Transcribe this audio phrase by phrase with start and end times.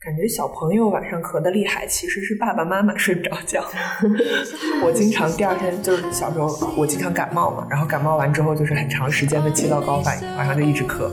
[0.00, 3.64] 感觉小朋友晚上咳得厉害，其实是爸爸妈妈睡不着觉。
[4.86, 11.10] 我经常第二天就是小时候，我经常感冒嘛，然后感冒完之后就是很长时间的气道高反应，晚上就一直咳。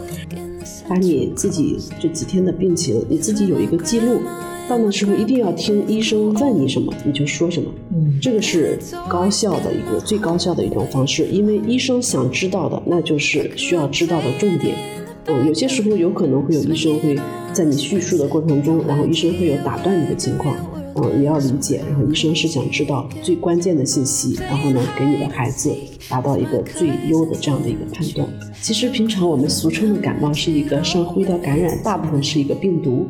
[0.88, 4.22] 把你自己这几天的病情，你自己有一个记录，
[4.70, 7.68] 到那时候一定要听医生问你什么你就说什么。
[7.92, 8.78] 嗯，这个是
[9.10, 14.78] 高效的一个最高效的一种方式，因为医生想知道的那就是需要知道的重点。
[15.26, 17.18] 嗯，有些时候有可能会有医生会
[17.56, 20.54] 在你叙述的过程中，然后医生会有打断你的情况，
[20.96, 21.82] 嗯，也要理解。
[21.90, 25.74] 然后医生是想知道最关键的信息，然后呢，给你的孩子
[26.10, 28.28] 达到一个最优的这样的一个判断。
[28.62, 33.08] 其实平常我们俗称的感冒是一个上呼吸道感染，大部分是一个病毒。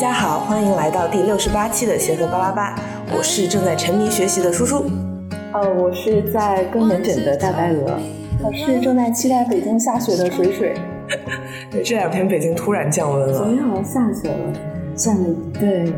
[0.00, 2.74] 家好，欢迎来到第六十八期的协和八八八，
[3.14, 4.90] 我是正在沉迷学习的叔叔。
[5.52, 7.98] 呃，我是在跟门诊的大白鹅，
[8.42, 10.74] 我是正在期待北京下雪的水水。
[11.70, 14.52] 对，这两天北京突然降温了，昨天好像下雪了，
[14.96, 15.18] 下了
[15.60, 15.92] 对。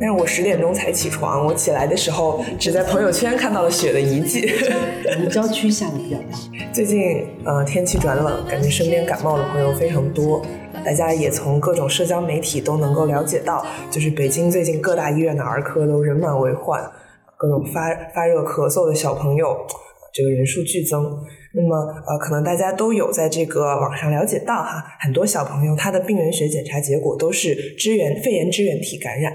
[0.00, 4.50] 但是我十点钟才起床，我起来的时候只在朋友圈看到了雪的遗迹。
[5.14, 6.36] 我们郊区下的比较大。
[6.72, 10.42] 最近呃天气转冷，感觉身边感冒的朋友非常多。
[10.84, 16.82] 大家也从各种社交媒体都能够了解到，就是北京最近各大医院的儿科都人满为患，
[17.36, 19.56] 各种发发热咳嗽的小朋友，
[20.12, 21.04] 这个人数剧增。
[21.54, 29.32] 那么呃，可能大家都有在这个网上了解到哈，很多小朋友他的病原学检查结果都是支原肺炎支原体感染。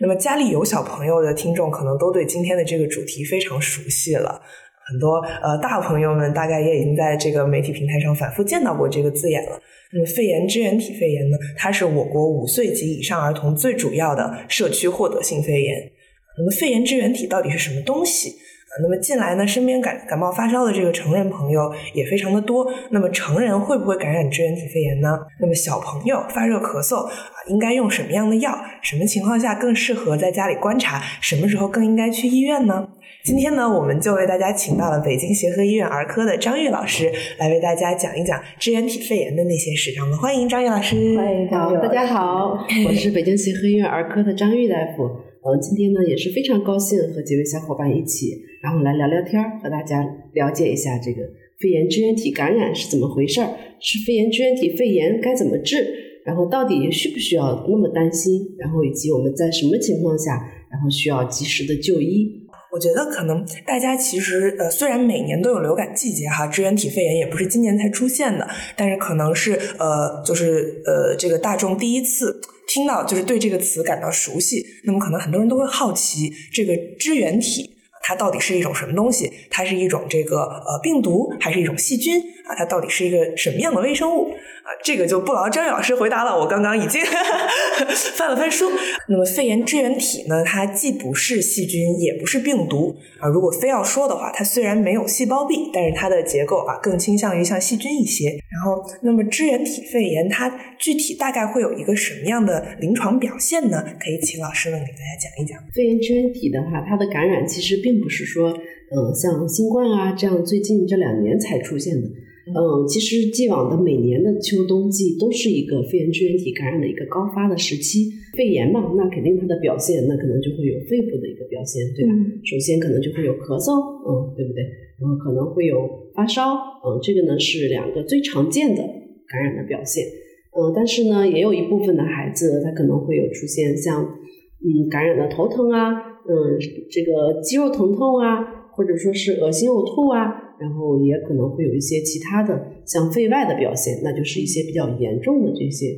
[0.00, 4.42] 那么家里有小朋友的听众，可能都对今天的这个主题非常熟悉了。
[4.86, 9.58] 很多呃大朋友们大概也已经在这个媒体平台上反复见到过这个字眼了。
[9.92, 15.90] 那么肺炎支原体肺炎呢，它是我国五岁及以上儿童最主要的社区获得性肺炎。
[16.36, 18.30] 那么肺炎支原体到底是什么东西？
[18.30, 22.68] 啊，那么近来呢，身边感感冒发烧的这个成人朋友也非常的多。
[22.90, 25.16] 那么成人会不会感染支原体肺炎呢？
[25.40, 27.12] 那么小朋友发热咳嗽啊，
[27.46, 28.52] 应该用什么样的药？
[28.82, 31.00] 什么情况下更适合在家里观察？
[31.20, 32.88] 什么时候更应该去医院呢？
[33.24, 39.92] 今天呢，我们就为大家请到了北京协和医院儿科的张玉老师，来为大家讲一讲支原体肺炎的那些事。
[39.96, 41.16] 让我们欢迎张玉老师。
[41.16, 42.52] 欢迎好，大家好，
[42.86, 45.04] 我是北京协和医院儿科的张玉大夫。
[45.40, 50.04] 嗯，今天呢也是非常高兴和几位小伙伴一起，然后来聊聊天儿，和大家
[50.34, 51.22] 了解一下这个
[51.58, 53.48] 肺炎支原体感染是怎么回事儿，
[53.80, 55.78] 是肺炎支原体肺炎该怎么治，
[56.26, 60.32] 然后到底需不需要那么担心，然后以及我们在什么情况下，
[60.70, 62.43] 然后需要及时的就医。
[62.74, 74.66] 我觉得可能大家其实呃，虽然每年都有流感季节哈，支原体肺炎也不是今年才出现的，但是可能是呃，就是呃，这个大众第一次听到，就是对这个词感到熟悉。
[74.82, 79.30] 那么可能很多人都会好奇，这个支原体它到底是一种什么东西？
[79.50, 82.54] 它是一种这个呃病毒，还是一种细菌啊？
[82.56, 84.30] 它到底是一个什么样的微生物？
[84.64, 86.38] 啊，这个就不劳张老师回答了。
[86.38, 87.02] 我刚刚已经
[88.16, 88.70] 翻了翻书。
[89.08, 93.28] 那么肺炎支原体呢，它既不是细菌，也不是病毒啊。
[93.28, 98.28] 如果非要说的话，它虽然没有细胞壁，但是它的结构啊更倾向于像细菌一些。
[98.28, 103.84] 然后，那么支原体肺炎它具体大概会有一个什么样的临床表现呢？
[104.00, 105.58] 可以请老师们给大家讲一讲。
[105.74, 108.56] 肺炎支原体的话，它的感染其实并不是说，
[108.90, 112.08] 嗯，像新冠啊这样最近这两年才出现的。
[112.44, 118.12] 嗯，其实既往的每年的秋冬季都是一个肺炎支原体感染的一个高发的时期。
[118.36, 122.12] 肺炎嘛，那肯定它的表现，那可能就会有肺部的一个表现，对吧？
[122.44, 123.72] 首先可能就会有咳嗽，
[124.04, 124.62] 嗯，对不对？
[125.00, 126.52] 然后可能会有发烧，
[126.84, 128.82] 嗯，这个呢是两个最常见的
[129.26, 130.04] 感染的表现。
[130.52, 135.90] 嗯，但是呢，也有一部分的孩子他可能会有出现像嗯感染的头疼啊，
[136.28, 140.42] 嗯，这个肌肉疼痛啊，或者说是恶心呕吐啊。
[140.54, 142.54] 然后也可能会有一些其他的，
[142.86, 145.90] 像肺外的表现，那就是一些比较严重的这些，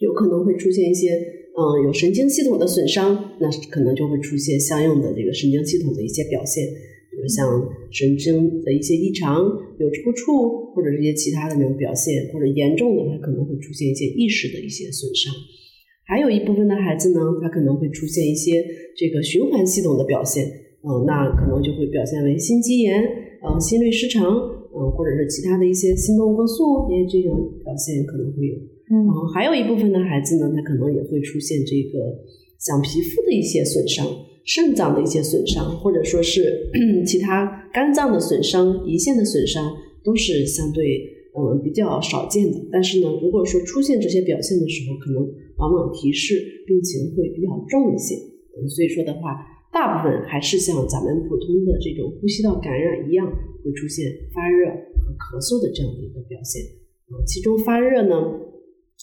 [0.00, 7.46] 有可能会出现一些，嗯，有神经系统的损伤，那可能就会出现相应的这个神经系统的一些表现，比如像
[7.92, 9.44] 神经的一些异常，
[9.78, 15.30] 有抽搐，或者是一些其他的那种表现，或者严重的，它可能会出现一些意识的一些损伤。
[16.08, 18.64] 还有一部分的孩子呢，他可能会出现一些
[18.96, 20.48] 这个循环系统的表现，
[20.86, 23.02] 嗯，那可能就会表现为心肌炎。
[23.42, 27.28] 嗯，心律失常，嗯，或者是其他的一些心动过速，因为这个
[27.62, 28.54] 表现可能会有。
[28.90, 31.98] 嗯，还有一部分的孩子呢，他可能也会出现这个
[32.58, 34.06] 像皮肤的一些损伤、
[34.44, 36.70] 肾脏的一些损伤，或者说是
[37.06, 39.70] 其他肝脏的损伤、胰腺的损伤，
[40.02, 41.02] 都是相对
[41.36, 42.58] 嗯比较少见的。
[42.72, 45.22] 但是呢，如果说出现这些表现的时候，可能
[45.58, 46.34] 往往提示
[46.66, 48.14] 病情会比较重一些。
[48.56, 49.52] 嗯，所以说的话。
[49.76, 56.64] 大部分还是像咱们普通的这种呼吸道感染一样，会出现发热和咳嗽的这样的一个表现。
[57.12, 58.16] 嗯，其中发热呢，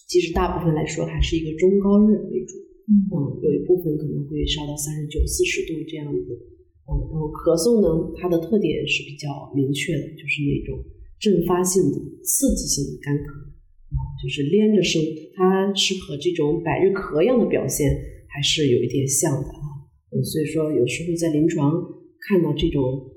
[0.10, 2.58] 其实大部分来说还是一个中高热为主。
[2.90, 6.34] 嗯，有一部分可能会烧到三十九、四十度这样子。
[6.90, 7.88] 嗯，然后咳嗽呢，
[8.18, 10.82] 它的特点是比较明确的，就是那种
[11.22, 13.30] 阵发性的、刺激性的干咳，
[13.94, 14.98] 啊，就是连着声，
[15.38, 17.94] 它是和这种百日咳样的表现
[18.34, 19.73] 还是有一点像的啊。
[20.22, 21.72] 所以说有时候在临床
[22.28, 23.10] 看到这种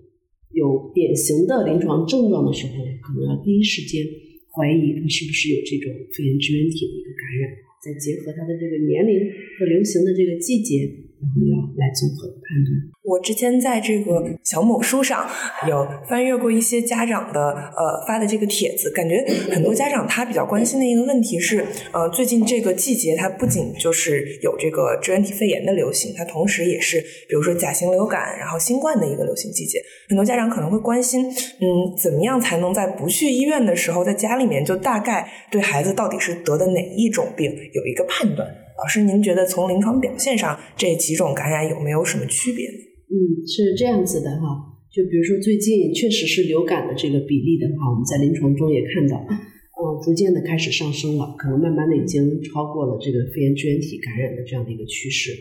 [0.52, 2.72] 有典型的临床症状的时候，
[3.02, 4.06] 可能要第一时间
[4.54, 7.52] 怀疑他是不是有这种肺炎支原体的一个感染，
[7.84, 9.20] 再结合他的这个年龄
[9.58, 10.88] 和流行的这个季节，
[11.20, 12.92] 然后要来综合判断。
[13.02, 15.28] 我之前在这个小某书上
[15.68, 29.80] 有翻阅过一些家长的呃发的这个帖子，感觉很多家长他比较关心的一个问题是，呃，最近这个季节它不仅就是有这个支原体肺炎的流行，它同时也是比如说甲型流感，然后新冠的一个流行季节。
[30.08, 38.48] 很多家长可能会关心，嗯，怎么样才能在不去医院的时候，在家里面就大概对孩子到底是得的哪一种病有一个判断？
[38.76, 42.68] 老师，您觉得从临床表现上这几种感染有没有什么区别？
[43.08, 43.16] 嗯，
[43.48, 44.44] 是这样子的哈，
[44.92, 55.32] 就比如说最近确实是流感的这个比例的话，我们在临床中也看到，嗯，逐渐的开始上升了，可能慢慢的已经超过了这个肺炎支原体感染的这样的一个趋势。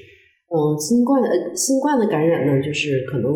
[0.47, 3.27] 嗯，新冠呃新冠的感染呢，就是可能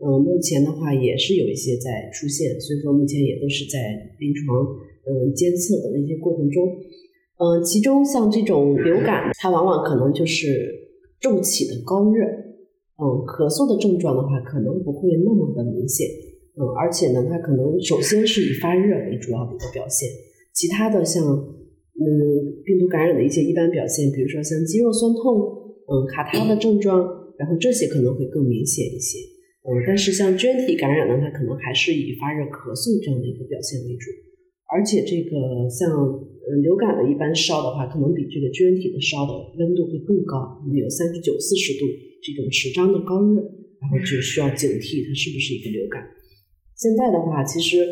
[0.00, 3.76] 嗯目前的话也是有一些在出现，所以说目前也都是在
[4.16, 4.64] 临床
[5.04, 6.64] 嗯监测的一些过程中。
[7.42, 10.46] 嗯，其中像这种流感，它往往可能就是
[11.20, 12.22] 骤起的高热。
[13.02, 16.06] 嗯，咳嗽的症状的话，可能不会那么的明显。
[16.54, 20.06] 嗯，而且呢，它可能首先是以发热为主要的一个表现，
[20.54, 22.04] 其他的像嗯
[22.62, 27.02] 病毒感染的一些一般表现，比如说像肌肉酸痛、嗯卡痰的症状，
[27.38, 29.18] 然后这些可能会更明显一些。
[29.66, 34.06] 嗯，但是像支原体感染呢，它可能还是以发热、咳嗽这样的一个表现为主。
[34.72, 41.84] 而且这个像呃流感的一般烧的话，可能比这个支原体的烧的温度会更高，有三十九、四十度。
[42.22, 43.42] 这种持张的高热，
[43.82, 45.98] 然后就需要警惕它是不是一个流感。
[46.78, 47.82] 现在的话，其实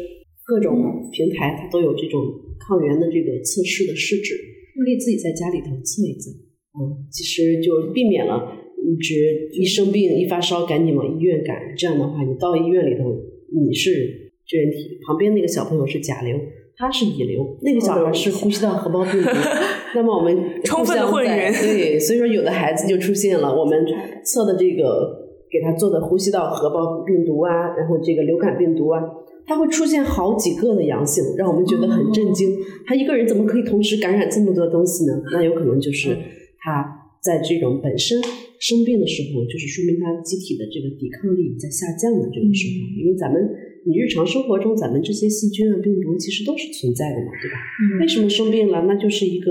[0.47, 2.23] 各种平台它都有这种
[2.63, 4.39] 抗原的这个测试的试纸，
[4.79, 6.31] 可以自己在家里头测一测。
[6.79, 11.75] 嗯，其实就避免了一直一生病一发烧赶紧往医院赶。
[11.77, 13.11] 这样的话，你到医院里头
[13.51, 16.39] 你是支原体，旁边那个小朋友是甲流。
[16.81, 19.29] 他是乙流，那个小孩是呼吸道合胞病毒，
[19.95, 20.35] 那么我们
[20.65, 23.85] 充分混淆，对，所以说有的孩子就出现了，我们
[24.25, 28.99] 测的这个给他做的呼吸道合胞病毒啊，然后这个流感病毒啊，
[29.47, 32.57] 他会出现好几个的阳性，让我们觉得很震惊。
[32.87, 35.21] 他一个人怎么可以同时感染这么多东西呢？
[35.35, 36.17] 那有可能就是
[36.65, 38.23] 他在这种本身
[38.59, 43.69] 生病的时候，就是说明他机体的这个抵抗力在下降的这个时候，因为咱们。
[43.87, 47.57] 你日常生活中，咱们这些细菌啊、病毒其实都是存在的嘛，对吧？
[48.01, 48.83] 为什么生病了？
[48.83, 49.51] 那就是一个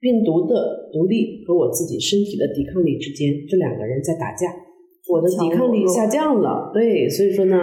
[0.00, 4.48] 病毒的独立和我自己身体的抵抗力之间，这两个人在打架。
[5.08, 7.58] 我的抵抗力下降了，对，所以说呢，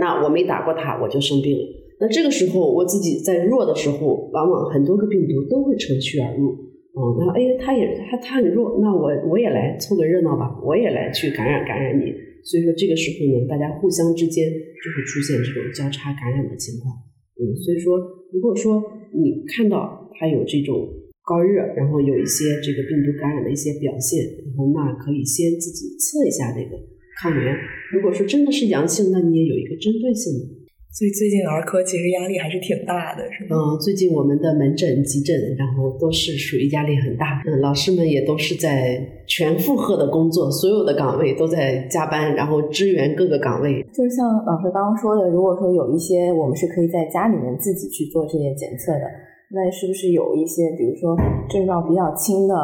[0.00, 1.64] 那我没打过他，我就生病了。
[2.00, 6.52] 那这个时候，我自己在弱的时候，往往很多个病毒都会乘虚而入。
[6.96, 12.12] 嗯，那哎，他也他他很弱，那我我也来凑个热闹吧，我也来去感染感染你。
[12.46, 16.94] 所以说这个时候呢，大家互相之间就会出现这种交叉感染的情况。
[17.34, 17.98] 嗯，所以说
[18.30, 18.80] 如果说
[19.10, 20.86] 你看到他有这种
[21.26, 26.78] 高热，然后有一些这个病毒感染的一些表现，然后那可以先自己测一下那个
[27.20, 27.52] 抗原。
[27.92, 30.55] 如果说真的是阳性，那你也有一个针对性的。
[30.96, 33.52] 所以最近儿科其实压力还是挺大的，是吗？
[33.52, 37.42] 嗯，最近我们的门诊、急诊，然后都是属于压力很大。
[37.44, 43.84] 嗯，老师们也都是在全负荷的工作，所有的岗位都在加班，然后支援各个岗位。
[43.92, 49.04] 就像老师刚刚说的，如果说有一些我们是可以在家里面自己去做这些检测的，
[49.52, 51.14] 那是不是有一些，比如说
[51.46, 52.54] 症状比较轻的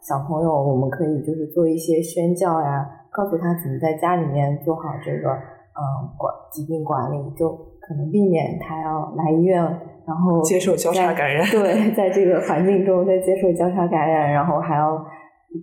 [0.00, 7.70] 小朋友，我们可以就是做一些宣教呀，告诉他怎么在家里面做好这个嗯管疾病管理就。
[7.82, 9.58] 可能避免他要来医院，
[10.06, 11.44] 然后接受交叉感染。
[11.50, 14.96] 对，在这个环境中再接受交叉感染，然后还要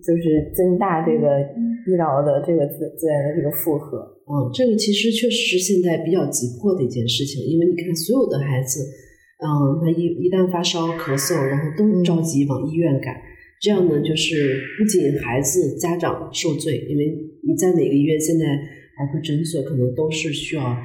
[0.04, 1.40] 就是增大这个
[1.88, 3.98] 医疗的这个资资源的这个负荷。
[4.28, 8.84] 嗯，这个其实确实是现在比较急迫的一件事情，因为你看所有的孩子，
[9.42, 13.16] 嗯，他一一旦发烧咳嗽，然后都着急往医院赶，
[13.60, 17.16] 这样呢，就是不仅孩子家长受罪，因为
[17.48, 20.76] 你在哪个医院，现在儿科诊所可能都是需要。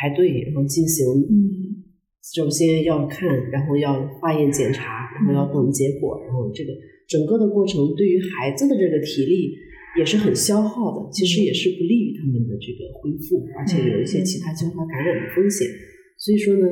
[0.00, 1.84] 排队，然后进行，嗯，
[2.32, 6.72] 首先要看，然后要化验检查，然后要等结果，然后这个
[7.06, 9.52] 整个的过程对于孩子的这个体力，
[9.98, 15.68] 也是很消耗的，其实也是不利于他们的这个恢复，而且有一些其他交叉感染的风险。
[16.16, 16.66] 所以说呢，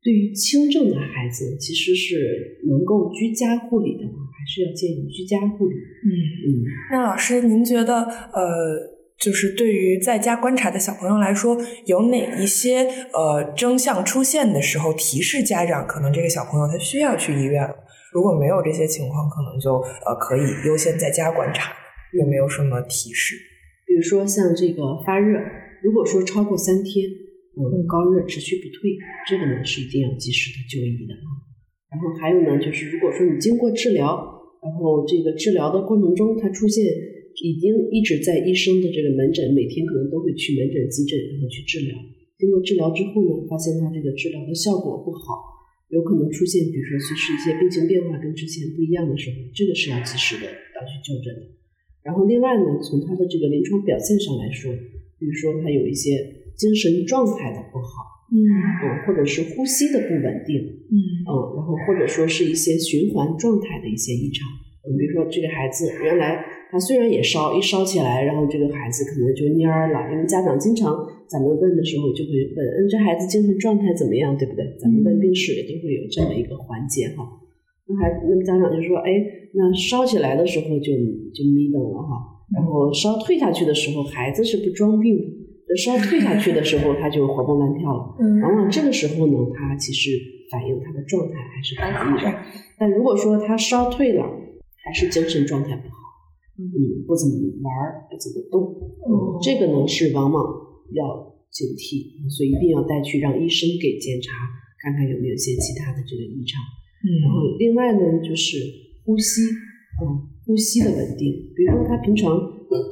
[0.00, 5.74] 对于轻症的孩子，其实是能够居家护理的话，还是要建议居家护理。
[5.74, 6.14] 嗯
[6.46, 6.62] 嗯。
[6.92, 8.91] 那老师，您觉得呃？
[9.22, 12.82] 就是对于在家观察的小朋友来说，有哪一些
[13.14, 17.72] 呃征象出现的时候，提示家长可能这个小朋友他需要去医院了？
[18.12, 21.72] 如果没有这些情况，可能就呃可以优先在家观察。
[22.18, 23.36] 有没有什么提示？
[23.86, 25.38] 比如说像这个发热，
[25.84, 27.06] 如果说超过三天，
[27.54, 28.98] 嗯，高热持续不退，
[29.28, 31.30] 这个呢是一定要及时的就医的啊。
[31.92, 34.18] 然后还有呢，就是如果说你经过治疗，
[34.60, 36.82] 然后这个治疗的过程中它出现。
[37.40, 41.96] 已经一直在医生的这个门诊，每天可能都会去门诊、急诊，然后去治疗。
[42.36, 45.40] 经过治疗之后呢，发现他这个治疗的效果不好，
[45.88, 51.54] 有可能出现，比如说随时一些病情变化跟之前不一样的时候，这个是要及时的要去就诊的。
[52.02, 54.74] 然后另外呢，从他的这个临床表现上来说，
[55.18, 56.18] 比如说他有一些
[56.58, 60.58] 精神状态的不好，嗯，嗯，或者是呼吸的不稳定，
[60.90, 64.42] 嗯，嗯，然后或者说是一些循环状态的一些异常，
[64.82, 66.44] 嗯，比如说这个孩子原来。
[66.72, 70.10] 他虽然也烧，一烧起来，然后这个孩子可能就蔫儿了。
[70.10, 70.88] 因为家长经常
[71.28, 74.64] 咱们问的时候就会问，嗯，这孩子精神状态怎么样，对不对？
[74.80, 77.28] 咱们问病史也都会有这么一个环节哈。
[77.84, 79.12] 那孩，那么家长就说，哎，
[79.52, 80.96] 那烧起来的时候就
[81.36, 85.14] 就眯瞪了哈，然后烧退下去的时候，孩子是不装病
[85.68, 88.16] 的，烧退下去的时候他就活蹦乱跳了。
[88.40, 90.16] 往往这个时候呢，他其实
[90.50, 92.32] 反映他的状态还是可以的。
[92.78, 94.24] 但如果说他烧退了，
[94.82, 96.01] 还是精神状态不好。
[96.58, 97.32] 嗯，不怎么
[97.64, 97.72] 玩，
[98.10, 98.76] 不怎么动，
[99.08, 100.44] 嗯，这个呢是往往
[100.92, 104.36] 要警惕，所以一定要带去让医生给检查，
[104.80, 106.60] 看看有没有些其他的这个异常。
[107.02, 108.60] 嗯，然后另外呢就是
[109.04, 109.42] 呼吸，
[110.00, 112.36] 嗯，呼吸的稳定，比如说他平常，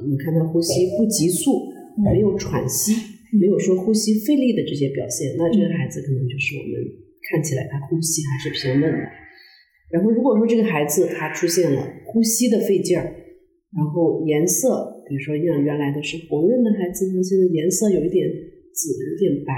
[0.09, 1.71] 你看他呼吸不急促，
[2.03, 2.93] 没有喘息，
[3.39, 6.73] 没有说呼吸费力的这些表现，那这个孩子可能就是我们
[7.31, 8.99] 看起来他呼吸还是平稳的。
[9.93, 13.15] 然后如果说这个孩子他出现了呼吸的费劲儿，
[13.71, 18.27] 然后颜色，比如说像原来的是红润的孩子，呢，现在颜色有一点
[18.75, 19.55] 紫，有点白，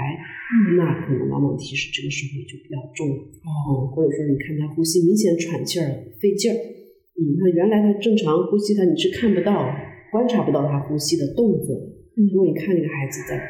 [0.77, 3.17] 那可能往往提示这个时候就比较重了。
[3.41, 5.89] 哦，或者说你看他呼吸明显喘气儿、
[6.21, 9.65] 费劲儿，嗯，他原来他正常呼吸，他你是看不到、
[10.11, 11.81] 观察不到他呼吸的动作的。
[12.13, 13.41] 如果你看这个孩子在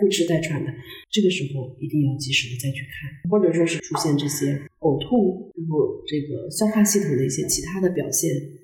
[0.00, 0.72] 呼哧带喘的，
[1.06, 8.58] 这个时候一定要及时的再去看，或者说是出现这些呕吐，然后这个消化系统的一些其他的表现。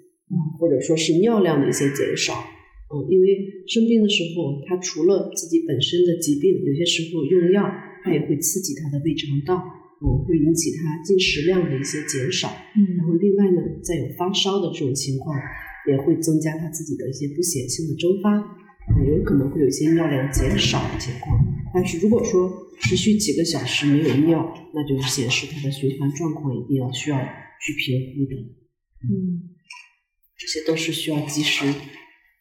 [0.58, 2.34] 或者说是尿量的一些减少，
[2.90, 3.26] 嗯，因为
[3.66, 7.62] 生病的时候，他除了自己本身的疾病，有些时候用药，
[8.02, 9.62] 他也会刺激他的胃肠道，
[10.02, 15.38] 嗯，会引起他进食量的一些减少，嗯，然后另外呢，再有发烧的这种情况，
[15.88, 21.38] 也会增加他自己的一些不显性的蒸发，嗯，有可能会有一些尿量减少的情况。
[21.72, 28.36] 但是如果说持续几个小时没有尿，那就是显示他的循环状况一定要需要去评估的，
[29.06, 29.55] 嗯。
[30.38, 31.64] 这些都是需要及时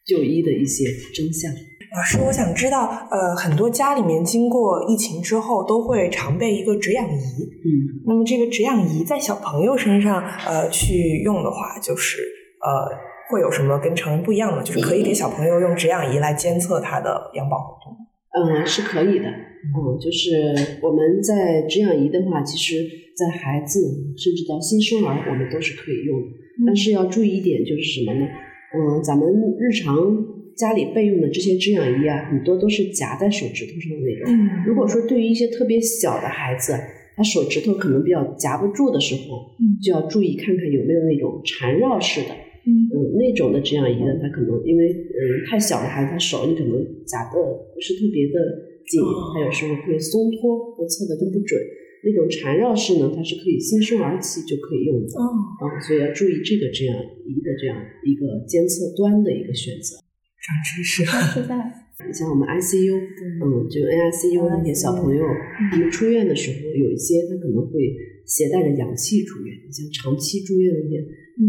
[0.06, 0.84] 就医的一些
[1.14, 1.50] 真相。
[1.96, 7.10] 老师，我想知道，呃，很多家里面经过疫情之后都会常备一个止痒仪。
[7.10, 12.18] 嗯，那么这个止痒仪在小朋友身上，呃，去用的话，就是
[12.60, 12.98] 呃，
[13.30, 14.62] 会有什么跟成人不一样的？
[14.62, 17.96] 就是可以给小朋友用止痒仪来监测他的阳瘘活动。
[18.36, 19.24] 嗯，是可以的。
[19.26, 22.84] 嗯，就是我们在止痒仪的话，其实
[23.16, 23.80] 在孩子
[24.18, 26.45] 甚至到新生儿，我们都是可以用的。
[26.64, 28.26] 但是要注意一点，就是什么呢？
[28.74, 29.96] 嗯，咱们日常
[30.56, 34.32] 家里备用的这些止痒仪啊，很多都是夹在手指头上的那种。
[34.32, 36.72] 嗯，如果说对于一些特别小的孩子，
[37.16, 42.28] 他手指头可能比较夹不住的时候，嗯，就要注意看看有没有那种缠绕式的。
[42.66, 46.72] 嗯，那种的止痒仪呢，它可能因为嗯太小的孩子，他手你可能
[47.06, 48.34] 夹的不是特别的
[48.84, 49.00] 紧，
[49.32, 51.60] 他有时候会松脱，测的就不准。
[52.06, 56.94] 那种缠绕式呢，它是可以新生儿期就可以用的，啊，所以要注意这个这样
[57.26, 57.74] 一个这样
[58.06, 59.98] 一个监测端的一个选择。
[60.38, 61.02] 长知识。
[62.06, 65.24] 你像我们 ICU，嗯，就 NICU 那些小朋友，
[65.72, 67.90] 他们出院的时候，有一些他可能会
[68.28, 69.50] 携带着氧气出院。
[69.66, 71.02] 你像长期住院的那些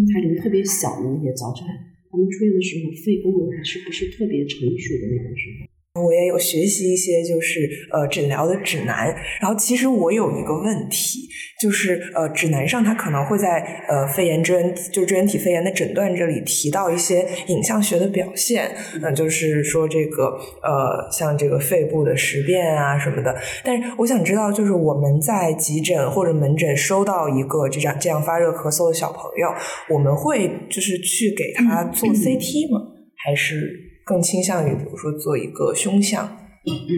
[0.09, 1.67] 胎龄特别小的那些早产，
[2.09, 5.76] 他们出院的时候肺功能还是不是特别成熟的那种时候。
[5.98, 9.08] 我也有学习一些就是呃诊疗的指南，
[9.42, 11.27] 然后其实我有一个问题，
[11.62, 29.50] 就是呃指南上它可能会在呃肺炎支原就支原体肺炎的诊断这里提到一些影像学的表现，嗯，就是说这个呃像这个肺部的实变啊什么的，但是我想知道，就是我们在急诊或者门诊收到一个这样这样发热咳嗽的小朋友，
[29.89, 32.94] 我们会就是去给他做 CT 吗？
[33.16, 36.25] 还是更倾向于比如说做一个胸像？
[36.65, 36.95] 嗯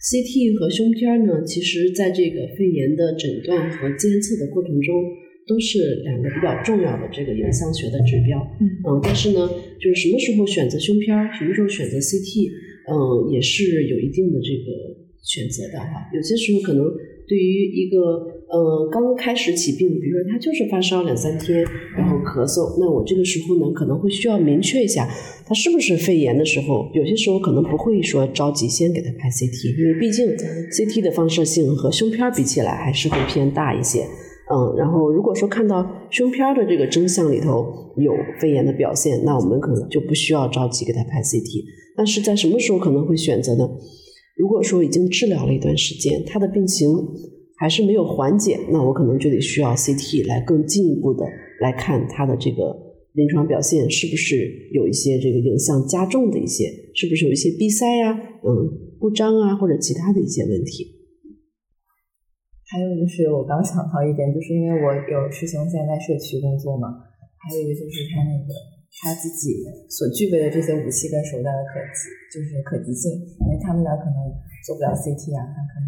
[0.00, 5.04] ，CT 和胸片呢，其实在这个肺炎的诊断和监测的过程中，
[5.46, 8.40] 都是两个比较重要的这个影像学的指标。
[8.60, 9.48] 嗯嗯，但是呢，
[9.80, 12.50] 就是什么时候选择胸片儿，什么时候选择 CT，
[12.88, 16.08] 嗯，也是有一定的这个选择的哈。
[16.14, 16.84] 有些时候可能
[17.28, 21.64] 对于一个呃刚开始起病，比如说他就是发烧两三天，
[21.96, 25.08] 然后咳嗽，那我这个时候呢可能会需要明确一下
[25.46, 34.06] 他是不是肺炎的时候，有些时候可能不会说着急先给他拍 CT，因为毕竟 CT 的放射性和胸片比起来还是会偏大一些。
[34.52, 37.64] 嗯，然后如果说看到胸片的这个真相里头
[37.96, 41.64] 有肺炎的表现，那我们可能就不需要着急给他拍 CT。
[41.96, 43.66] 但是在什么时候可能会选择呢？
[44.36, 46.90] 如果说已经治疗了一段时间，他的病情
[47.62, 51.22] 还是没有缓解，那我可能就得需要 CT 来更进一步的
[51.62, 52.74] 来看他的这个
[53.14, 58.50] 临床表现是不是有一些这个影像加重的一些，是不是有一些闭塞呀、嗯
[58.98, 60.90] 不张啊或者其他的一些问题。
[62.66, 66.90] 还有就是我刚想到一点，就是因为我有师兄现在在社区工作嘛，
[67.38, 68.50] 还有一个就是他那个
[68.98, 74.18] 他自己所具备的这些武器跟手段的可及，就是可及性，因为他们那儿可能
[74.66, 75.86] 做不了 CT 啊，他可能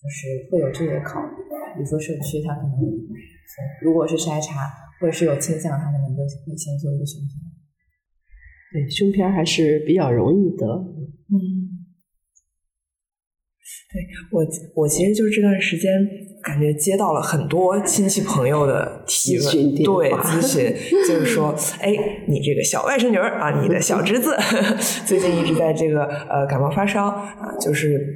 [0.00, 1.36] 就是会有这些考虑，
[1.76, 2.72] 比如说社区他可能
[3.82, 4.66] 如果是筛查
[4.98, 7.36] 或者是有倾向，他可能就会先做一个胸片。
[8.72, 10.64] 对，胸片还是比较容易得。
[10.66, 11.84] 嗯，
[13.92, 15.90] 对我，我其实就是这段时间
[16.42, 20.72] 感觉接到了很多亲戚朋友的提问，对咨询，
[21.06, 21.92] 就是说，哎，
[22.28, 24.34] 你这个小外甥女儿啊，你的小侄子
[25.04, 28.14] 最近一直在这个呃感冒发烧啊，就是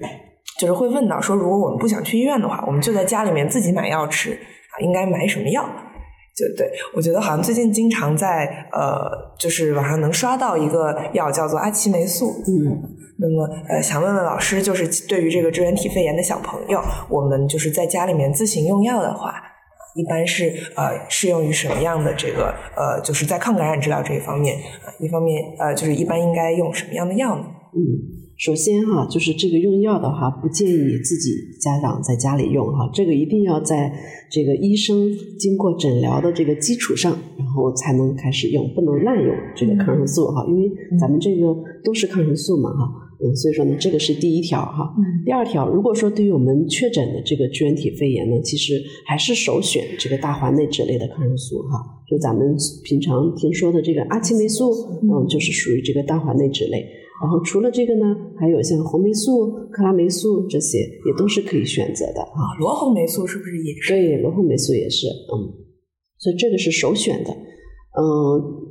[0.59, 5.65] 就是会问到说，如果我们不想去医院的话，我们就在家里面自己买药吃啊，应该买什么药？
[6.37, 9.09] 就对我觉得好像最近经常在呃，
[9.39, 12.83] 就是网上能刷到一个药叫做阿奇霉素，嗯，
[13.21, 19.35] 那么，呃，想问问老师，就是对于这个支原体肺炎的小朋友，我们就是在家里面自行用药的话，
[19.95, 27.45] 一般是呃适用于什么样的这个呃，就是在抗感染治疗这一方面啊、一方面呃，就是一般应该用什么样的药呢？
[27.77, 27.79] 嗯，
[28.37, 33.93] 首先哈，就是这个用药的话，不建议自己家长在家里用哈，这个一定要在
[34.31, 40.71] 这个医生经过诊疗的这个基础上，然后才能开始用，不能滥用这个抗生素哈，因为
[41.01, 42.93] 咱们这个都是抗生素嘛哈，
[43.25, 44.93] 嗯，所以说呢，这个是第一条哈。
[44.99, 54.71] 嗯第二条，如果说对于我们确诊的这个支原体肺炎呢，其实还是首选这个大环内酯类的抗生素哈，就咱们平常听说的这个阿奇霉素，
[55.03, 56.85] 嗯，就是属于这个大环内酯类。
[57.25, 58.05] 然后除了这个呢，
[58.39, 62.21] 还有像红霉素、克拉霉素这些也都是可以选择的。
[62.21, 63.95] 啊，罗红霉素是不是也是？
[63.95, 65.33] 对，罗红霉素也是，嗯，
[66.19, 67.31] 所以这个是首选的。
[67.31, 68.05] 嗯，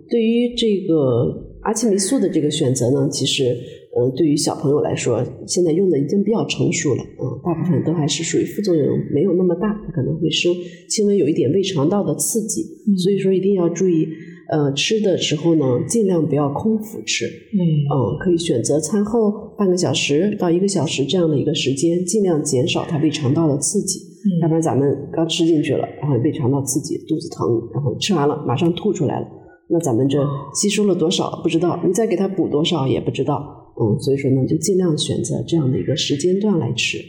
[0.07, 3.57] 对于这个阿奇霉素的这个选择呢，其实，
[3.97, 10.53] 嗯，对于小朋友来说，现在用的已经比较成熟了，嗯，大部分都还是属于副作用没有那么大，可能会生
[10.87, 14.07] 轻微有一点胃肠道的刺激，嗯所以说一定要注意，
[14.49, 17.59] 呃，吃的时候呢，尽量不要空腹吃，嗯。
[17.59, 23.99] 嗯，可以选择餐后半个小时到一个小时这样的一个时间，尽量减少它胃肠道的刺激。
[24.41, 29.27] 要不然咱们刚吃进去了，然后胃肠道刺激，肚子疼，然后吃完了马上吐出来了，
[29.69, 30.17] 那咱们这
[30.55, 36.99] 吸收了多少不知道，你再给它补多少也不知道，嗯，所以说呢，就尽量选择这样的一个时间段来吃，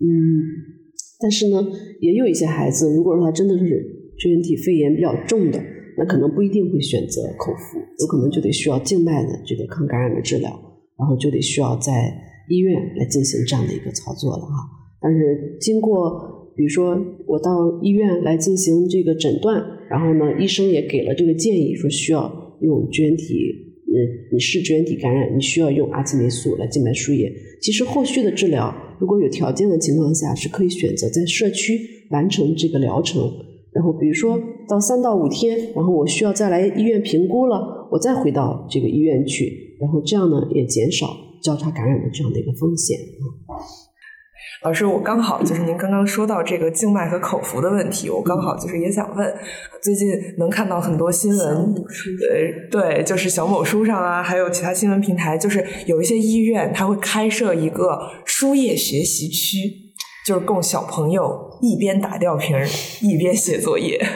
[0.00, 0.08] 嗯，
[1.20, 1.64] 但是呢，
[2.00, 3.64] 也有一些孩子，如果说他真的是
[4.18, 5.62] 支原体肺炎比较重的，
[5.98, 10.50] 那可能不一定会选择口服，有可能就得需要静脉的这个抗感染的治疗，
[10.96, 11.92] 然后就得需要在
[12.48, 14.54] 医院来进行这样的一个操作了哈。
[15.02, 17.50] 但是经过比如说我到
[17.82, 23.24] 医院来进行这个诊断，然后呢，医生也给了这个建议，说需要用支原体，
[23.86, 23.94] 嗯，
[24.32, 27.32] 你是支原体感染，你需要用阿奇霉素来静脉输液。
[27.60, 31.78] 其实后续的治疗，如果有条件的情况下，是可以选择在社区
[32.10, 33.22] 完成这个疗程。
[33.72, 41.06] 然后比如说到三到五天，然后我需要再来医院评估了，我再回到这个医院去，然后这样呢也减少
[41.42, 42.98] 交叉感染的这样的一个风险。
[44.64, 49.32] 老师，我刚好就是您刚刚说到这个静脉和口服的问题，我刚好就是也想问，
[49.80, 59.87] 最近能看到很多新闻，呃，对，就是小某书上啊，还有其他新闻平台，就是有一些医院它会开设一个输液学习区，
[60.28, 61.24] 就是供小朋友
[61.62, 62.66] 一边打吊瓶儿
[63.00, 63.98] 一边写作业。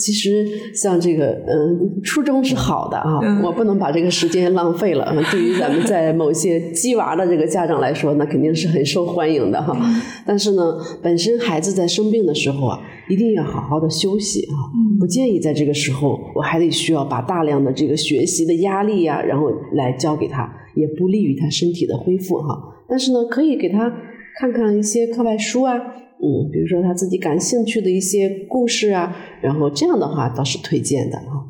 [0.00, 5.14] 其实像这个，嗯，初衷是好的啊，我不能把这个时间浪费了。
[5.30, 9.76] 对于咱们在某些鸡娃的这个家长来说，那肯定是很受欢迎的哈。
[10.24, 10.62] 但是呢，
[11.02, 14.56] 本身孩子在生病的时候啊，一定要好好的休息啊，
[14.98, 22.56] 不建议在这个时候我还得需要把大量的这个学习的压力呀，然后来交给他，也不利于他身体的恢复哈。
[22.88, 23.92] 但是呢，可以给他
[24.38, 25.76] 看看一些课外书啊。
[26.18, 31.44] 嗯，比如说他自己感兴趣的一些故事啊，然后这样的话倒是推荐的啊。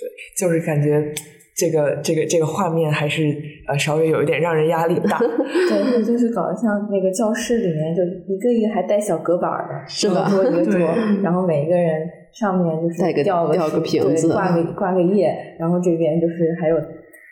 [0.00, 1.12] 对，就是感觉
[1.54, 3.22] 这个这个这个画面还是
[3.68, 5.18] 呃稍微有一点让人压力大。
[5.68, 10.26] 对，就是搞得像那个教室里面就一个一个还带小隔板的， 是吧？
[10.30, 10.80] 一个桌，
[11.22, 16.76] 然后每一个人上面就是吊个吊个瓶子，挂个挂个页，然后这边就是还有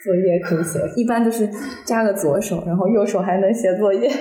[0.04, 1.48] 作业可以写，一般都是
[1.84, 4.10] 加个左手，然后右手还能写作业。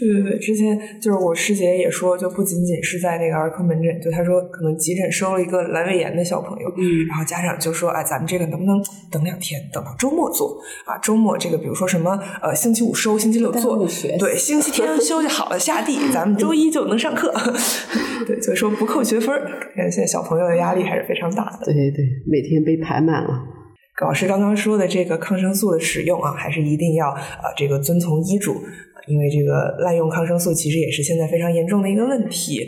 [0.00, 10.96] 对对对，之前就是我师姐也说，就不仅仅是在那个儿科门诊，就她说可能急诊收了一个阑尾炎的小朋友，嗯，然后家长就说，哎，咱们这个能不能等两天，等到周末做啊？
[11.02, 13.76] 周末这个比如说什么呃，星期五收，星期六做，
[14.18, 17.30] 对，星期天休息好了下地，咱们周一就能上课。
[18.26, 19.46] 对，所以说不扣学分儿，
[19.90, 21.66] 现在小朋友的压力还是非常大的。
[21.66, 23.59] 对对对，每天被排满了。
[24.00, 28.54] 老师刚刚说的这个抗生素的使用啊，还是一定要呃这个遵从医嘱。
[29.06, 32.60] 因为这个滥用抗生素其实也是现在非常严重的一个问题，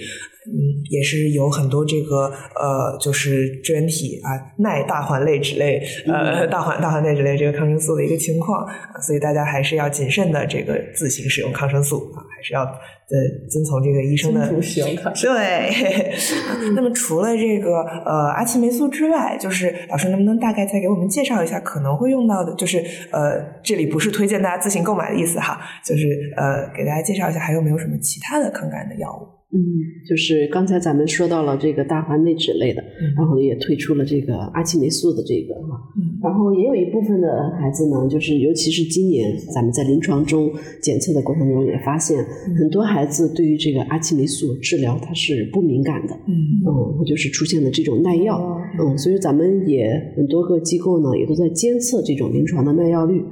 [0.46, 0.50] 嗯，
[0.90, 8.66] 也是有很多这个呃，就是支原体啊耐大环类酯类呃大环大环类酯类这个抗生素的一个情况，
[9.06, 12.66] 所以大家还是要谨慎的这个自行使用抗生素啊，还是要。
[13.12, 15.70] 呃，遵从这个医生的对。
[16.74, 22.54] 那么除了这个呃阿奇霉素之外，就是老师能不能大概再给我们介绍一下可能会用到的？
[22.54, 29.41] 就是呃，这里不是推荐大家自行购买的意思哈，就是呃，给大家介绍一下还有没有什么其他的抗感染的药物。
[29.54, 29.60] 嗯，
[30.08, 32.82] 就是刚才咱们说到了这个大环内酯类的，
[33.14, 35.76] 然后也推出了这个阿奇霉素的这个哈，
[36.22, 37.28] 然后也有一部分的
[37.60, 42.24] 孩子呢，就是尤其是今年咱们在临床中检测的过程中也发现，
[42.58, 46.32] 很多孩子对于这个阿奇霉素治疗它是不敏感的，嗯。
[46.66, 53.22] 嗯，就是出现了这种耐药，嗯，所以咱们也很多个机构呢也都在监测这种临床的耐药率。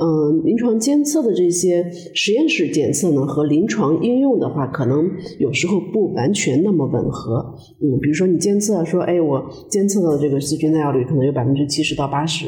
[0.00, 7.56] 嗯，临床监测的这些实验室检测呢，和临床应用的话，可能有时候不完全那么吻合。
[7.82, 12.46] 嗯，比如说你监测说，哎，我监测到的这个细菌耐药率可能有百分之七十到八十，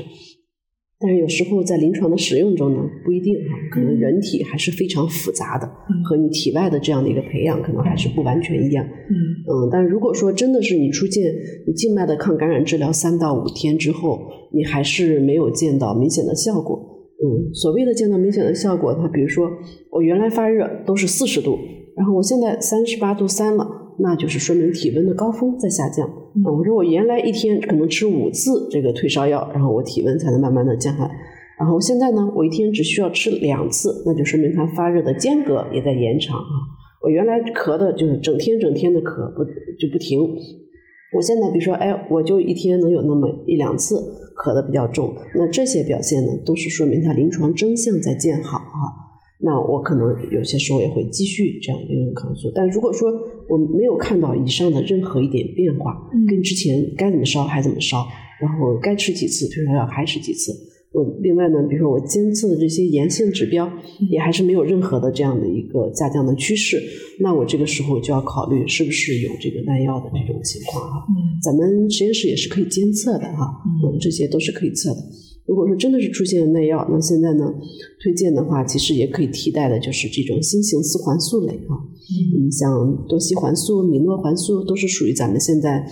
[1.00, 5.66] 但是有时候在临床的使用中呢，不一定哈，可能人体还是非常复杂的，
[6.08, 8.84] 和你体外的这样的一个培养可能还是不完全一样。
[8.86, 11.34] 嗯嗯，但如果说真的是你出现
[11.66, 14.20] 你静脉的抗感染治疗三到五天之后，
[14.52, 16.89] 你还是没有见到明显的效果。
[17.22, 19.50] 嗯，所谓的见到明显的效果，它比如说
[19.90, 21.58] 我原来发热都是四十度，
[21.94, 26.08] 然后我现在三十八度三了，那就是说明体温的高峰在下降。
[26.34, 31.10] 嗯，我说我原来一天可能吃五次这个退烧药，然后我体温才能慢慢的降下来，
[31.58, 36.80] 然后现在呢，我一天只需要吃两次，那就说明它发热的间隔也在延长啊。
[37.02, 39.44] 我原来咳的就是整天整天的咳不
[39.78, 40.20] 就不停，
[41.14, 43.96] 我现在比如说哎，我就一天能有那么一两次。
[44.42, 49.10] 咳的比较重，那这些表现呢，都是说明他临床征象在见好啊。
[49.42, 52.52] 那我可能有些时候也会继续这样用抗生素。
[52.54, 53.10] 但如果说
[53.48, 55.96] 我没有看到以上的任何一点变化，
[56.28, 58.06] 跟之前该怎么烧还怎么烧，
[58.40, 60.52] 然后该吃几次退烧药还吃几次。
[60.92, 63.70] 我另外呢，比如说我监测的这些炎性指标
[64.10, 66.82] 也还是没有任何的这样的一个下降的趋势，
[67.20, 71.06] 那我这个时候就要考虑是不是有这个耐药的这种情况啊。
[71.08, 73.46] 嗯，咱们实验室也是可以监测的哈，
[73.84, 74.96] 嗯，这些都是可以测的。
[75.46, 77.44] 如果说真的是出现了耐药，那现在呢，
[78.02, 81.76] 推荐的话其实也可以替代的就是这种新型四环素类哈，
[82.36, 85.88] 嗯，像多西环素、米诺环素都是属于咱们现在。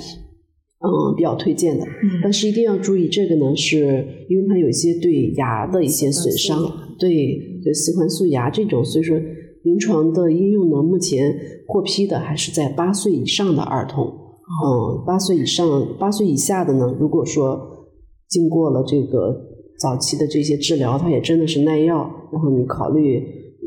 [0.80, 1.84] 嗯，比较推荐的，
[2.22, 6.56] 但是一定要注意，这个呢，是因为它有一些对牙的一些损伤，
[6.96, 9.18] 对对四环素牙这种，所以说
[9.64, 11.34] 临床的应用呢，目前
[11.66, 17.88] 获批的还是在八岁以上的儿童，嗯，八岁以上、八岁以下的呢，如果说
[18.28, 19.34] 经过了这个
[19.80, 23.20] 早期的这些治疗，它也真的是耐药，然后你考虑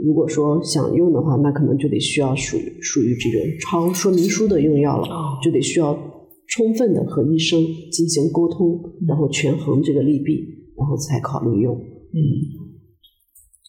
[0.06, 5.08] 如果说想用的话，那可能就得需要属于属于这种超说明书的用药了，
[5.44, 6.08] 就得需要。
[6.52, 7.60] 充分的和医生
[7.92, 10.34] 进行沟通，然后权衡这个利弊，
[10.78, 11.74] 然后才考虑用。
[11.76, 12.20] 嗯，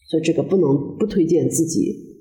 [0.09, 2.11] 所以这个不能不推荐自己。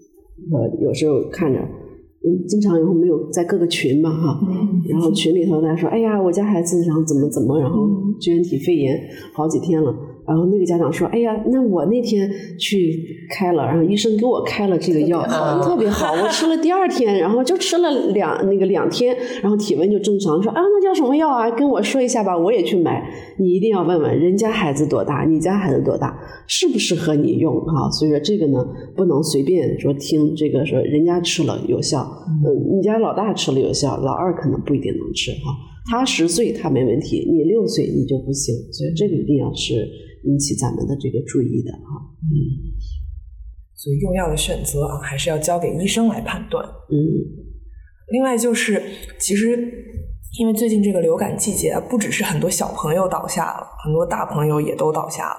[0.51, 4.41] 呃，有时候看着，嗯，经常有后没有在各个群嘛哈，
[4.89, 7.89] 然后群里头大家说，哎呀，我家孩子然后怎么怎么，然后
[8.21, 8.97] 支原体肺炎
[9.35, 9.93] 好几天了，
[10.33, 12.27] 然然后那个家长说：“哎呀，那我那天
[12.59, 15.23] 去开了，然后医生给我开了这个药，
[15.63, 16.15] 特别好。
[16.15, 20.43] 我吃了第二天，然后就吃了两那个两天，然后体温就正常。
[20.43, 21.51] 说啊，那叫什么药啊？
[21.51, 23.07] 跟我说一下吧，我也去买。
[23.39, 27.91] 你一定要问问人家孩子多大，你家孩子多大，适不适合你用哈？
[27.91, 28.67] 所以说这个呢，
[28.97, 32.01] 不能随便说听这个说人家吃了有效，
[32.43, 35.53] 嗯，你家老大吃了有效，老二可能不一定能吃哈。
[35.91, 39.89] 他十岁他没问题，你六岁你就不行，所以这个一定要是。”
[40.25, 42.31] 引起咱们的这个注意的哈，嗯，
[43.75, 46.65] 所以用药的选择啊，还是要交给医生来判断。
[46.65, 46.95] 嗯，
[48.13, 48.81] 另外就是，
[49.19, 49.59] 其实
[50.39, 55.37] 因为最近这个流感季节，不只是很多小朋友倒下了，很多大朋友也都倒下了。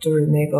[0.00, 0.56] 就是那个，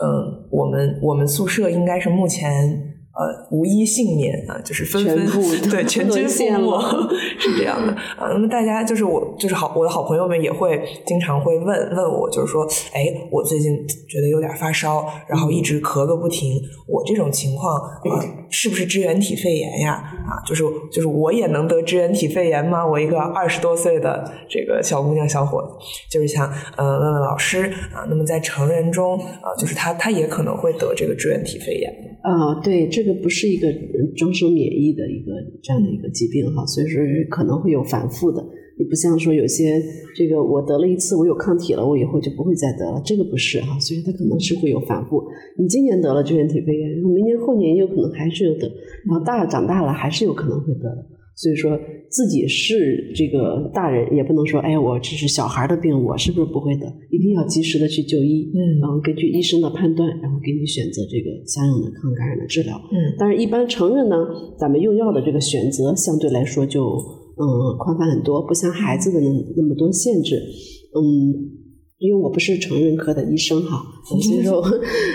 [0.00, 2.97] 嗯，我们我们宿舍应该是目前。
[3.18, 5.26] 呃，无一幸免啊，就是纷纷
[5.68, 8.28] 对全军覆没， 是这样的啊。
[8.30, 13.76] 那么大家就是我，就是好，我的好朋友们也会经常会问问我，就是说，哎，我最近
[14.08, 17.80] 觉得有点发烧，然后一直咳个不停，我这种情况
[18.50, 19.94] 是不是支原体肺炎呀？
[19.94, 22.86] 啊，就是就是我也能得支原体肺炎吗？
[22.86, 25.68] 我一个二十多岁的这个小姑娘小伙子，
[26.08, 28.06] 就是想呃问问老师啊。
[28.08, 33.07] 那么在成人中啊，就是他他也可能会得这个支原体肺炎啊，对这。
[33.08, 33.72] 这不是一个
[34.14, 38.46] 终生免疫的一个这样的一个疾病哈，所以说可能会有反复的。
[38.76, 39.82] 你不像说有些
[40.14, 43.00] 这个我得了一次，我有抗体了，我以后就不会再得了。
[43.02, 45.24] 这个不是哈，所以它可能是会有反复。
[45.56, 48.70] 你今年得了支原体肺炎，然后明年后年有可能还是有得，
[49.06, 51.06] 然后大长大了还是有可能会得的。
[51.38, 51.78] 所以说
[52.10, 56.86] 自己是这个大人，也不能说，哎，我这是小孩的病，我是不是不会得？
[57.12, 63.14] 一定要及时的去就医，嗯，然后根据医生的判断，然后给你选择这个相应的抗感染的治疗，嗯。
[63.16, 64.16] 但是，一般成人呢，
[64.58, 67.46] 咱们用药的这个选择相对来说就嗯
[67.78, 70.34] 宽泛很多，不像孩子的那那么多限制，
[70.94, 71.54] 嗯。
[72.00, 74.62] 因为我不是成人科的医生哈，所以说，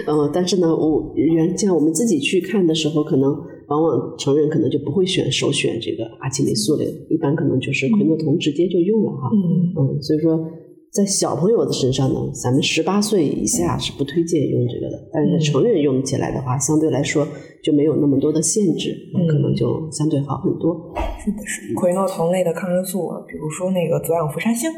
[0.05, 3.33] 嗯， 但是呢，我原像我们自己去看的时候，可能
[3.67, 9.29] 往往成人可能就不会选首选这个阿奇霉素类，一般可能就是喹诺酮直接就用了哈，
[9.77, 10.45] 嗯，所以说。
[10.93, 17.27] 在小朋友的身上呢，咱们十八岁以下是不推荐用这个的，但是成人用起来的话，相对来说
[17.63, 18.95] 就没有那么多的限制，
[19.27, 20.93] 可能就相对好很多。
[21.25, 24.69] 是的，是喹诺酮类的抗生素，比如说那个左氧氟沙星、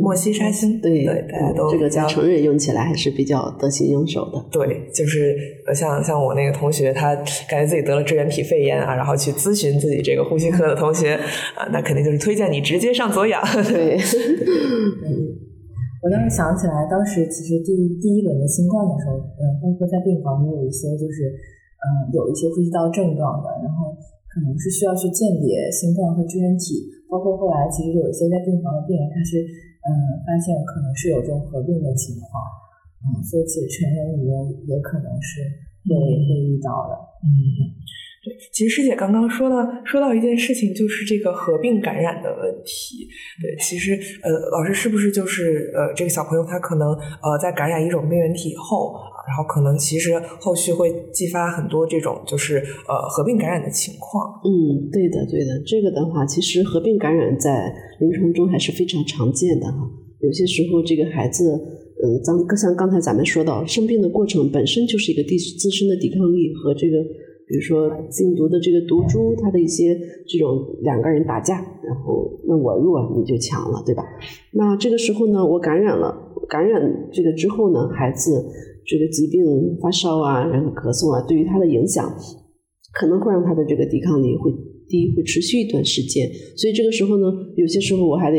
[0.00, 4.46] 莫西沙星，对对，大家都这个在成人用起来还是比较得心应手的。
[4.52, 5.36] 对，就是
[5.74, 7.16] 像像我那个同学，他
[7.48, 11.14] 感觉自己得了支原体肺炎啊，然后去咨询自己这个呼吸科的同学
[11.56, 13.42] 啊，那肯定就是推荐你直接上左氧。
[13.66, 13.98] 对。
[16.04, 23.96] 我当时想起来，当时其实第第一轮的新冠的时候，嗯，包括在病房也有一些就是，嗯，有一些呼吸道症状的，然后
[24.28, 29.88] 可能是需要去鉴别新冠和支原体，包括后来其实有一些在病房的病人，他是嗯
[30.28, 32.36] 发现可能是有这种合并的情况，
[33.08, 34.36] 嗯，所以其实成人里面
[34.68, 35.40] 也可能是
[35.88, 37.80] 会会遇到的，嗯。
[38.24, 43.06] 对，其实师姐刚刚说到说到一件事情，就是这个合并感染的问题。
[43.42, 46.88] 对，其实呃，老师是不是就是呃，这个小朋友他可能
[47.20, 48.96] 呃，在感染一种病原体以后，
[49.28, 52.56] 然后可能其实后续会继发很多这种就是
[52.88, 54.40] 呃合并感染的情况。
[54.40, 59.78] 嗯，对的，对的，这个的话，其实合并感染在临床中还是非常常见的哈。
[60.20, 61.44] 有些时候这个孩子，
[62.00, 66.96] 嗯，咱像刚才咱们说到，生病的过程本身就是一个地自身的抵抗力和这个。
[67.46, 69.94] 比如说病毒的这个毒株，它的一些
[70.26, 74.02] 这种两个人打架，然后那我弱你就强了，对吧？
[74.52, 76.80] 那这个时候呢，我感染了，感染
[77.12, 78.44] 这个之后呢，孩子
[78.86, 79.44] 这个疾病
[79.80, 82.08] 发烧啊，然后咳嗽啊，对于他的影响，
[82.94, 84.50] 可能会让他的这个抵抗力会
[84.88, 86.26] 低，会持续一段时间。
[86.56, 87.26] 所以这个时候呢，
[87.56, 88.38] 有些时候我还得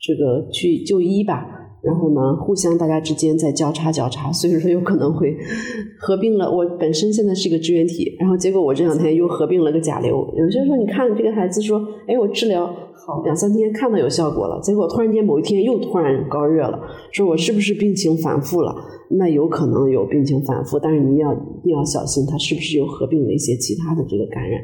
[0.00, 1.63] 这个去就医吧。
[1.84, 5.36] 然后呢，互相大家之间在交叉交叉， 所以说有可能会
[6.00, 6.50] 合并了。
[6.50, 10.26] 我本身现在是一个支原体，然后结果我这两天又合并了个甲流。
[10.36, 16.80] 有些时候你看这个孩子说，哎，我治疗好两三天看到有效果了，结果突然间某一天又突然高热了，
[17.12, 18.74] 说我是不是病情反复了？
[19.10, 24.58] 那有可能有病情反复，但是你要一定要小心，他是不是又合并了一些其他的这个感染？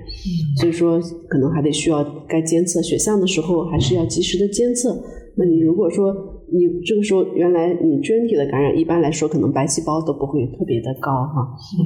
[0.57, 4.99] 所以说可能还得需要该监测血象的时候，还是要及时的监测。
[5.37, 6.30] 那你如果说。
[6.53, 11.57] 你这个时候，原来你支原体的感染，一般来说可能白细胞都不会特别的高哈。
[11.79, 11.85] 嗯。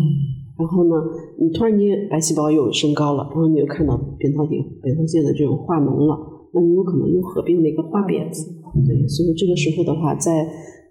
[0.57, 0.95] 然后呢，
[1.41, 6.17] 你突然间白细胞又升高了，然后你又看到扁桃体、扁桃腺的这种化脓了，
[6.55, 8.47] 那你有可能又合并了一个化扁子。
[8.87, 10.47] 对，所以说这个时候的话，在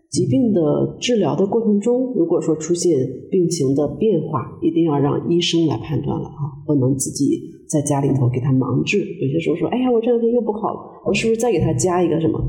[0.09, 2.91] 疾病的治疗的过程中，如果说出现
[3.31, 8.99] 病情的变化，一定要让医生来判断了啊，不能自己在家里头给他盲治。
[8.99, 12.39] 有些时候说，哎呀，我这两天又不好了，我是不是再给他加一个什么？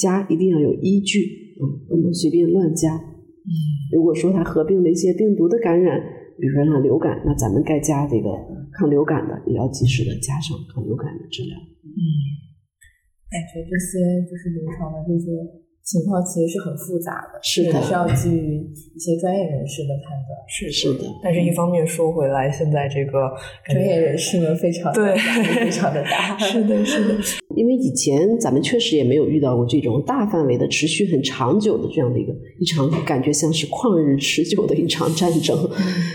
[0.00, 1.20] 加一定要有依据，
[1.60, 2.96] 嗯，不能随便乱加。
[2.96, 3.52] 嗯，
[3.92, 6.00] 如果说他合并了一些病毒的感染，
[6.40, 8.32] 比如说像流感，那咱们该加这个
[8.72, 11.52] 抗流感的，也要及时的加上抗流感的治疗。
[11.84, 12.00] 嗯，
[13.28, 15.28] 感觉这些就是临床的这些。
[15.82, 20.38] 情况其实是很复杂的，是的，需要基于一些专业人士的判断。
[20.46, 23.32] 是是的，但是一方面说回来，现在这个
[23.64, 26.38] 专业人士们非常对 非常的大。
[26.38, 27.39] 是的，是的。
[27.56, 35.58] 因为以前咱们确实也没有遇到过这种大范围的、持续很长久的这样的一个一场感觉像是旷日持久的一场战争。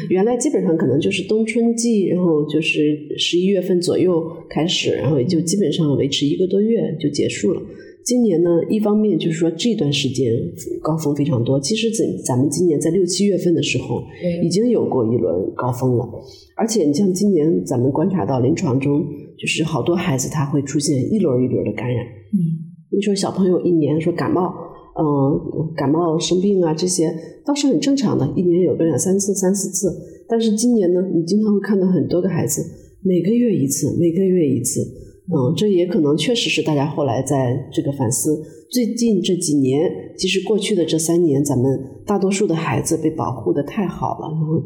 [0.10, 7.62] 原来基本上可能就是冬春季，然后就是十一月份左右开始，然后也就基本上维持一个多月就结束了。
[8.04, 10.32] 今年呢，一方面就是说这段时间
[10.84, 11.60] 高峰非常多。
[11.60, 14.04] 其实咱咱们今年在六七月份的时候，
[14.44, 16.08] 已经有过一轮高峰了。
[16.56, 19.04] 而且你像今年咱们观察到临床中，
[19.38, 22.06] 就是好多孩子他会出现一轮一轮的感染。
[22.06, 22.38] 嗯，
[22.92, 24.54] 你说小朋友一年说感冒，
[24.98, 27.14] 嗯，感冒生病啊这些
[27.46, 29.90] 倒是很正常的，一年有个两三次、三四次。
[30.28, 32.62] 但是今年呢，你经常会看到很多个孩子
[33.04, 34.82] 每个月一次，每个月一次。
[35.28, 38.44] 嗯，这也可能确实是大家后来在这个反思。
[38.70, 39.82] 最近这几年，
[40.18, 41.66] 其实过去的这三年，咱们
[42.06, 44.64] 大多数的孩子被保护的太好了，然后，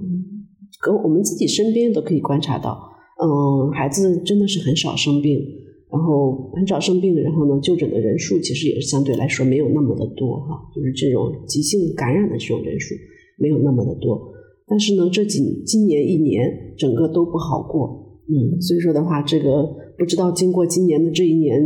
[0.81, 2.77] 跟我们自己身边都可以观察到，
[3.21, 5.39] 嗯，孩子真的是很少生病，
[5.91, 12.95] 然后很少生病，然后呢，就诊的人数其实也是相对来说没有那么的多哈，就是这种急性感染的这种人数
[13.37, 14.31] 没有那么的多。
[14.65, 19.75] 但是呢，这几今年一年整个都不好过，嗯，所以说的话，这个。
[19.99, 21.61] 不知道经过今年的这一年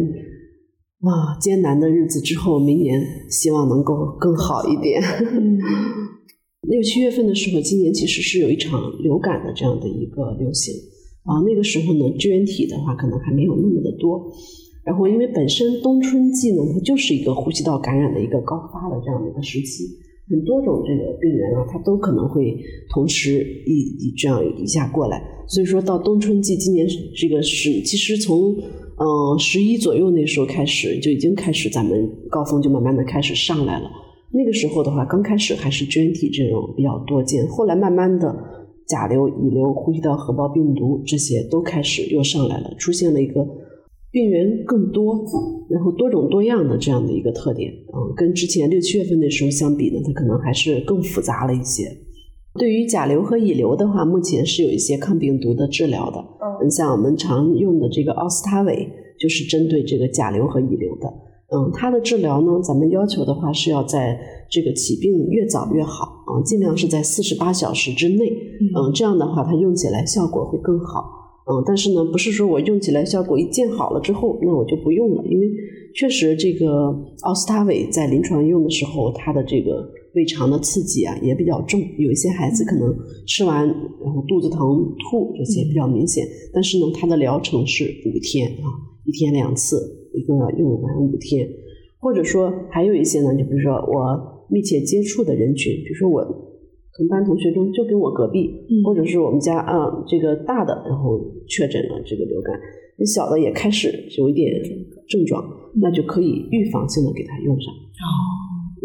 [1.02, 5.00] 啊艰难的日子之后，明年希望能够更好一点。
[6.68, 10.74] 六七月份的时候，今年其实是有一场流感的这样的一个流行
[11.24, 11.42] 啊。
[11.46, 14.32] 那个时候呢，支原体的话可能还没有那么的多。
[14.86, 19.86] 然后因为本身冬春季呢，它就是一个呼吸道感染的一个高发的这样的一个时期，
[20.30, 22.58] 很多种这个病人啊，他都可能会
[22.94, 25.24] 同时一一这样一下过来。
[25.48, 28.54] 所以说到冬春季，今年这个是其实从
[28.98, 33.90] 嗯十一左右那时候开始就已经开始，咱们高峰就慢慢的开始上来了。
[34.34, 38.36] 那个时候的话，刚开始还是支原体这种比较多见，后来慢慢的
[38.88, 43.48] 甲流、乙流、呼吸道合胞病毒这些都开始又上来了，出现了一个
[44.12, 45.26] 病源更多，
[45.70, 47.72] 然后多种多样的这样的一个特点。
[47.72, 51.84] 嗯，跟之前六七月份的时候相比呢，它可能还是更复杂了一些。
[52.60, 56.20] 对于甲流和乙流的话，目前是有一些抗病毒的治疗的。
[56.62, 58.88] 嗯，像我们常用的这个奥司他韦，
[59.20, 61.08] 就是针对这个甲流和乙流的。
[61.56, 64.20] 嗯，它的治疗呢，咱们要求的话是要在
[64.54, 68.30] 这个起病越早越好，啊，尽量是在四十八小时之内。
[68.30, 71.04] 嗯，这样的话它用起来效果会更好。
[71.50, 75.48] 嗯，但是呢，不是说我用起来效果一见好了之后，那我就不用了，因为
[75.96, 79.92] 确实这个奥司他韦在临床用的时候，它的这个。
[80.16, 86.24] 胃肠的刺激啊也比较重，有一些孩子可能吃完然后肚子疼、吐这些比较明显。
[86.54, 88.70] 但是呢，它的疗程是五天啊，
[89.08, 91.50] 一天两次，一共要用完五天。
[92.00, 96.24] 或者说还有一些呢，就比如说我密切接触的人群，比如说我
[96.96, 98.50] 同班同学中就跟我隔壁，
[98.86, 102.54] 或者是我们家啊这个大的，然后确诊了这个流感，
[102.98, 104.52] 那小的也开始有一点
[105.08, 105.44] 症状，
[105.82, 107.74] 那就可以预防性的给他用上。
[107.74, 108.08] 哦。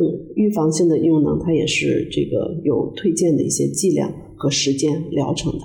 [0.01, 0.03] 嗯，
[0.37, 5.59] 预防性的用呢，它也是这个有推荐的一些剂量和时间疗程的。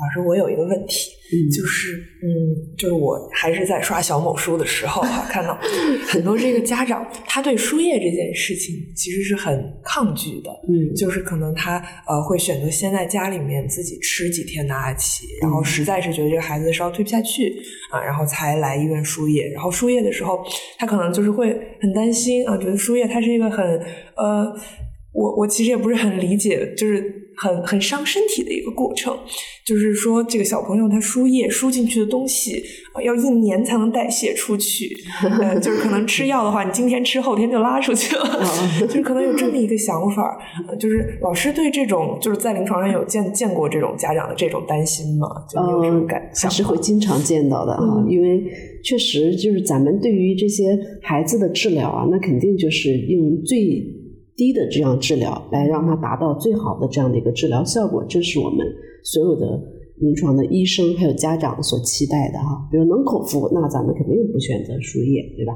[0.00, 1.10] 老师，我有一个问题，
[1.54, 5.58] 就是，嗯，就是我还是在刷小某书的时候哈，看到
[6.06, 11.76] 很多这个家长，他对输液这件事情其实是很抗拒的，嗯，就是可能他
[12.08, 17.54] 呃会选择先在家里面自己吃几天的阿奇，然后实在是觉得这个孩子烧推不下去
[17.92, 19.50] 啊，然后才来医院输液。
[19.52, 20.42] 然后输液的时候，
[20.78, 23.78] 他可能就是会很担心啊，觉得输液它是一个很
[24.16, 24.50] 呃。
[25.12, 29.16] 我我其实也不是很理解，就是很很伤身体的一个过程。
[29.66, 32.60] 就是说，这个小朋友他输液输进去的东西，
[33.04, 34.88] 要一年才能代谢出去。
[35.62, 38.44] 就是可能吃药的话，你今天吃后天就拉出去了。
[38.80, 40.38] 就是可能有这么一个想法。
[40.78, 45.28] 就是老师对这种就是在临床上有见见过这种家长的这种担心吗？
[45.48, 46.28] 就有什么感？
[46.42, 48.42] 还是会经常见到的啊，因为
[48.82, 53.99] 确实就是咱们对于这些孩子的治疗啊，那肯定就是用最。
[54.40, 58.66] 低的这样治疗来让它达到最好的这样的一个治疗效果，这是我们
[59.04, 59.60] 所有的
[59.98, 62.66] 临床的医生还有家长所期待的哈。
[62.70, 65.52] 比如能口服，那咱们肯定不选择输液，对吧？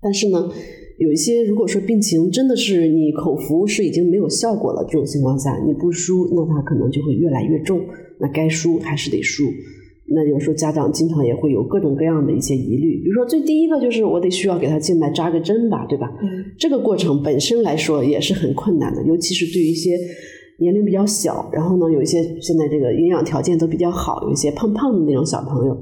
[0.00, 0.50] 但是呢，
[0.98, 7.82] 有一些如果说病情真的是你口服是已经没有效果了这种情况下，你不输，那它可能就会越来越重。
[8.18, 9.44] 那该输还是得输。
[10.06, 16.12] 那有时候家长经常也会有各种各样的一些疑虑，比如说最第一个就是我得需要给他静脉扎个针吧，对吧？
[16.22, 19.96] 嗯这个过程本身来说也是很困难的，尤其是对于一些
[20.58, 25.76] 年龄比较小，然后呢有一些现在这个营养条件都比较好，有一些胖胖的那种小朋友，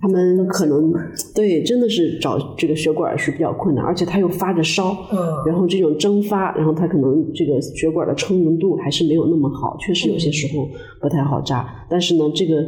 [0.00, 0.92] 他们可能
[1.34, 10.68] 对真的是找这个血管是比较困难，而且他又发着烧，嗯然后这种蒸发，然后他可能这个血管的充盈度还是没有那么好，确实有些时候
[11.00, 11.66] 不太好扎。
[11.90, 12.64] 但是呢，这个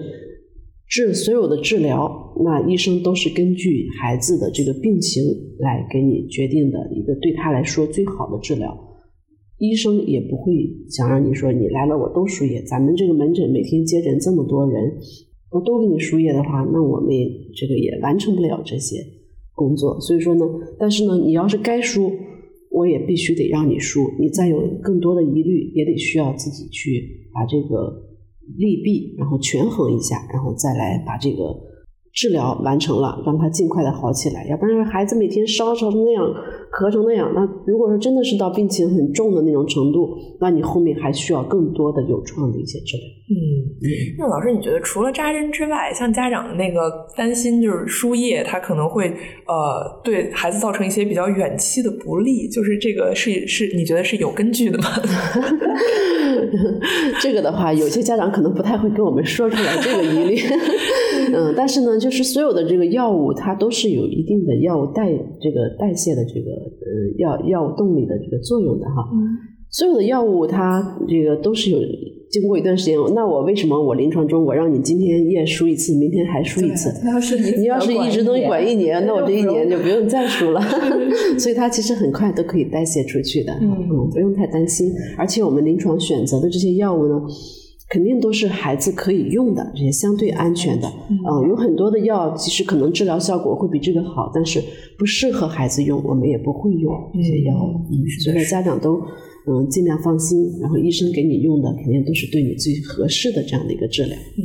[0.88, 5.22] 治所有的治疗，那医生都是根据孩子的这个病情
[5.58, 8.74] 来给你决定的一个对他来说最好的治疗。
[9.58, 10.52] 医生也不会
[10.88, 14.96] 想让你说你来了我都输液，咱们这个门诊每天接诊这么多人，
[15.50, 17.10] 我都给你输液的话，那我们
[17.54, 18.96] 这个也完成不了这些
[19.54, 20.00] 工作。
[20.00, 20.46] 所以说呢，
[20.78, 22.10] 但是呢，你要是该输，
[22.70, 24.00] 我也必须得让你输。
[24.18, 28.07] 你再有更多的疑虑，也得需要自己去把这个
[28.56, 31.54] 利弊然后权衡一下，然后再来把这个
[32.12, 34.46] 治疗完成了，让他尽快的好起来。
[34.48, 36.24] 要不然孩子每天烧烧成那样，
[36.78, 43.04] 咳成那样，那如果说真的是到病情很重的那种程度，那你后面还需要更多的有创的一些治疗。
[43.28, 43.34] 嗯，
[44.16, 54.84] 那老师，你觉得除了扎针之外，像家长的那个担心就是输液，它可能会呃对孩子造成一些比较远期的不利，就是这个是是你觉得是有根据的吗？
[57.20, 60.36] 这个的话，有些家长可能不太会跟我们说出来这个疑虑。
[61.34, 65.10] 嗯，但是呢，就是所有的这个药物，它都是有一定的药物代
[65.40, 69.04] 这个代谢的这个呃药药物动力的这个作用的哈。
[69.70, 71.78] 所有的药物它这个都是有
[72.30, 72.96] 经过一段时间。
[73.14, 76.90] 那我为什么我临床中我让你今天验输一次，明天还输一次？
[77.02, 80.60] 他要是你要是一直都管一年，那我这一年就不用再输了。
[81.38, 84.90] 所以它其实很快都可以代谢出去的，嗯嗯，不用太担心。
[85.18, 87.20] 而且我们临床选择的这些药物呢，
[87.90, 90.86] 肯定都是孩子可以用的，这些相对安全的。
[91.08, 94.60] 嗯、有很多的药其实可能治疗效果会比这个好，但是
[94.98, 97.80] 不适合孩子用，我们也不会用这些药物。
[97.90, 99.00] 嗯，所以说家长都
[99.48, 104.16] 嗯尽量放心，然后医生给你用的肯定都是对你最合适的这样的一个治疗。
[104.16, 104.40] 嗯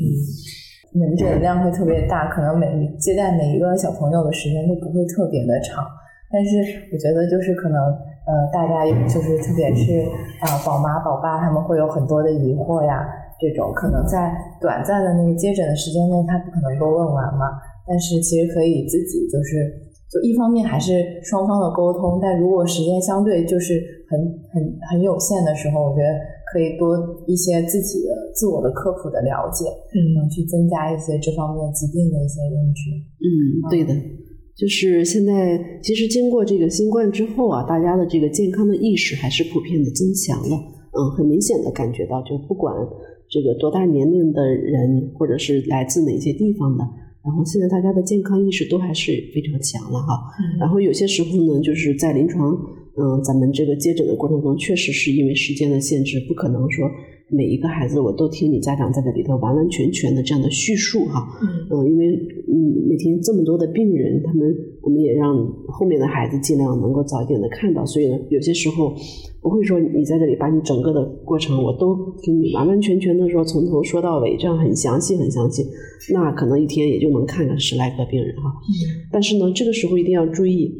[0.95, 5.83] 门诊量会特别大，可能每一接待每一个小朋友的时间都不会特别的长。
[6.31, 6.51] 但是
[6.93, 7.81] 我觉得就是可能
[8.29, 10.05] 呃，大家就是特别是
[10.39, 13.01] 啊、宝妈宝爸他们会有很多的疑惑呀，
[13.39, 17.45] 这种可能在短暂的那个接诊的时间内，他不可能都问完嘛。
[17.85, 19.67] 但是其实可以自己就是
[20.07, 24.19] 就一方面还是双方的沟通，但如果时间相对就是很
[24.53, 26.07] 很很有限的时候，我觉得
[26.53, 26.95] 可以多
[27.27, 32.81] 一些自己的自我的科普的了解，嗯嗯，去增加一些这方面疾病的一些认知。
[33.19, 33.27] 嗯，
[33.69, 33.93] 对的，
[34.55, 40.55] 就是现在其实经过这个新冠之后啊，大家的这个健康的意识还是普遍的增强了。
[40.93, 42.71] 嗯，很明显的感觉到，就不管
[43.33, 46.83] 这个多大年龄的人，或者是来自哪些地方的，
[47.25, 50.21] 然后现在大家的健康意识都还是非常强了哈。
[50.59, 52.53] 然后有些时候呢，就是在临床，
[52.95, 56.87] 嗯，咱们这个接诊的过程中，确实是因为时间的限制，不可能说
[57.29, 61.25] 每一个孩子我都听你家长在这里头完完全全的这样的叙述哈。
[61.41, 65.35] 嗯嗯，因为嗯每天这么多的病人，他们我们也让
[65.67, 68.93] 后面的孩子尽量能够早一点的看到，所以呢，有些时候
[69.41, 75.63] 不会说你在这里把你整个的过程我都听你完完全全的说从头说到尾，这样很详细很详细，
[76.13, 78.53] 那可能一天也就能看个十来个病人哈。
[79.11, 80.71] 但是呢，这个时候一定要注意，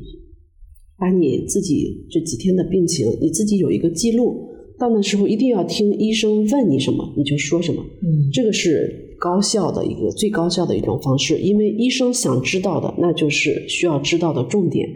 [0.99, 4.52] 把你自己这几天的病情，你自己有一个记录。
[4.79, 7.83] 到那时候一定要听医生问你什么，你就说什么。
[8.01, 14.87] 嗯这个是高效的一个最高效的一种方式，因为医生想知道的，那就是需要知道的重点。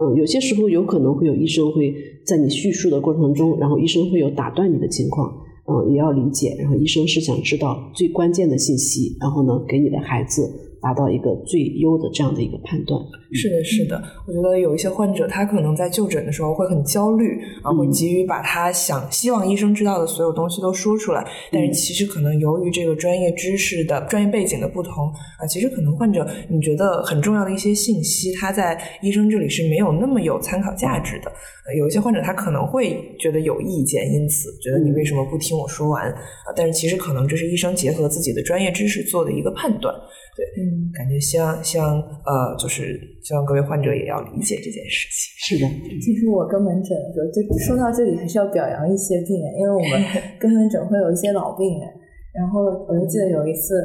[0.00, 1.94] 嗯，有些时候有可能会有医生会
[2.26, 5.32] 在你叙述的过程中，然后医生会有打断你的情况，
[5.68, 6.56] 嗯，也要理解。
[6.58, 10.50] 然后医生是想知道最关键的信息，然后呢，给你的孩子
[10.84, 13.00] 达到一个最优的这样的一个判断。
[13.32, 21.26] 是的，是的，我觉得有一些患者，他可能在就诊的时候会很焦虑，啊，会急于把他想希望医生知道的所有东西都说出来。
[21.50, 25.10] 但是其实可能由于这个专业知识的专业背景的不同，
[25.40, 31.32] 啊，其实可能患者你觉得很重要的一些信息，他在医生这里是没有那么有参考价值的。
[31.66, 36.08] 呃有一些患者他可能会觉得有意见，因此觉得你为什么不听我说完？
[36.12, 39.92] 啊，但是其实可能这是医生结合自己的专业知识做的一个判断。
[40.34, 45.58] 对，嗯，感觉希望希望呃，就是希望各位患者也要理解这件事情。
[45.58, 45.64] 是的，
[46.02, 49.94] 其实我跟门诊的时候，就说到这里还是要表扬一些病人，因为我们
[50.42, 51.86] 跟门诊会有一些老病人。
[52.34, 53.78] 然后我就记得有一次，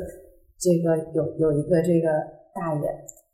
[0.58, 2.10] 这个有有一个这个
[2.58, 2.82] 大爷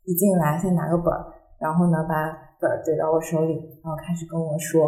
[0.04, 1.24] 一进来先拿个本儿，
[1.58, 2.28] 然后呢把
[2.60, 4.84] 本儿怼到我手里，然后开始跟我说，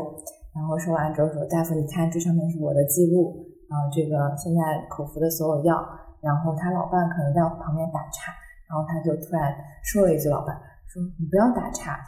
[0.52, 3.40] 然后说完之后说：“大夫，你看这上面是我的记录，
[3.72, 4.60] 然后，这个现在
[4.92, 5.80] 口服的所有药，
[6.22, 8.32] 然后他老伴可能在旁边打岔，
[8.68, 10.54] 然后他就突然说了一句：“老伴，
[10.86, 11.98] 说你不要打岔。”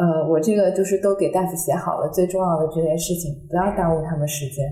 [0.00, 4.64] 呃，我这个就是都给大夫写好了，最重要的这件事情，不要耽误他们时间。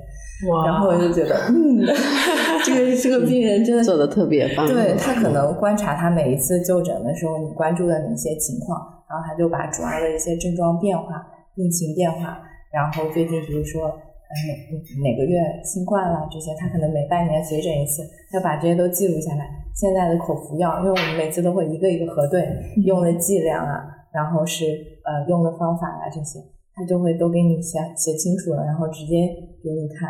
[0.65, 1.85] 然后我就觉得，嗯，
[2.65, 4.67] 这个这个病人真的做的特别棒。
[4.67, 12.41] 对他可能观察他每一次就诊的时候，你关注的哪些情况，然后他就把主要的一些症状变化、病情变化，
[12.73, 13.93] 然后最近比如说
[14.29, 18.03] 哪哪个月新冠了这些，他可能每半年随诊一次，
[18.35, 19.49] 要把这些都记录下来。
[19.75, 22.47] 现在的口服药，因为我们每次都会一个一个核对
[22.85, 23.95] 用的剂量啊。
[24.11, 24.65] 然后是
[25.05, 26.41] 呃用的方法啊这些，
[26.75, 29.29] 他就会都给你写写清楚了，然后直接
[29.63, 30.09] 给你看。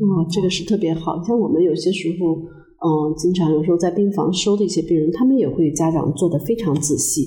[0.00, 1.22] 嗯，这个是特别好。
[1.22, 2.34] 像我们有些时候，
[2.80, 7.20] 嗯，经常有时候在病房收的一些病人，他们也会家长做的非常仔细，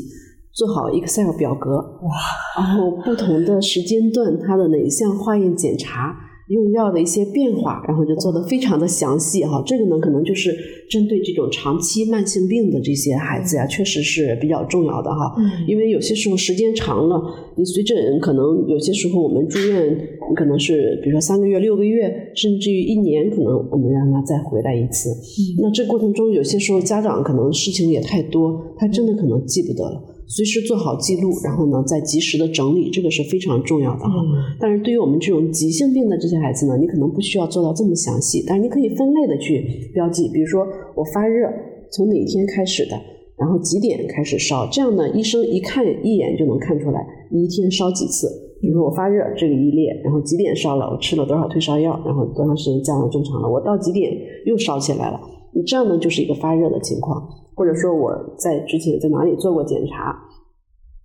[0.55, 2.15] 做好 Excel 表格，哇，
[2.57, 6.15] 然后不同的时间段，他的哪一项化验检查。
[6.47, 9.63] 用药的一些变化，然后就做的非常的详细哈。
[9.65, 10.55] 这个呢，可能就是
[10.87, 15.33] 针对这种长期慢性病的这些孩子呀，确实是比较重要的哈。
[15.39, 15.65] 嗯。
[15.67, 17.19] 因为有些时候时间长了，
[17.57, 19.97] 你随诊可能有些时候我们住院
[20.35, 25.09] 可能是比如说三个月、六个月，甚至于一年，可能我们让他再回来一次。
[25.09, 25.63] 嗯。
[25.63, 30.14] 那这过程中有些时候家长可能事情也太多，他真的可能记不得了。
[30.27, 34.11] 随时做好记录，然后呢，再及时的整理，这个是非常重要的哈。
[34.59, 40.65] 但是对于我们这种急性病的这些孩子呢，你可能不需要做到这么详细，但是你可以分类的去标记，比如说
[40.95, 41.47] 我发热
[41.91, 42.99] 从哪天开始的，
[43.37, 48.27] 然后几点开始烧，这样呢，医生一看一眼就能看出来你一天烧几次。
[48.61, 54.11] 比如说我发热这个一列，然后几点烧了，我吃了多少退烧药，然后多长时间降到正常了，我到几点
[54.45, 55.19] 又烧起来了，
[55.53, 57.21] 你这样呢就是一个发热的情况。
[57.55, 60.13] 或者说我在之前在哪里做过检查，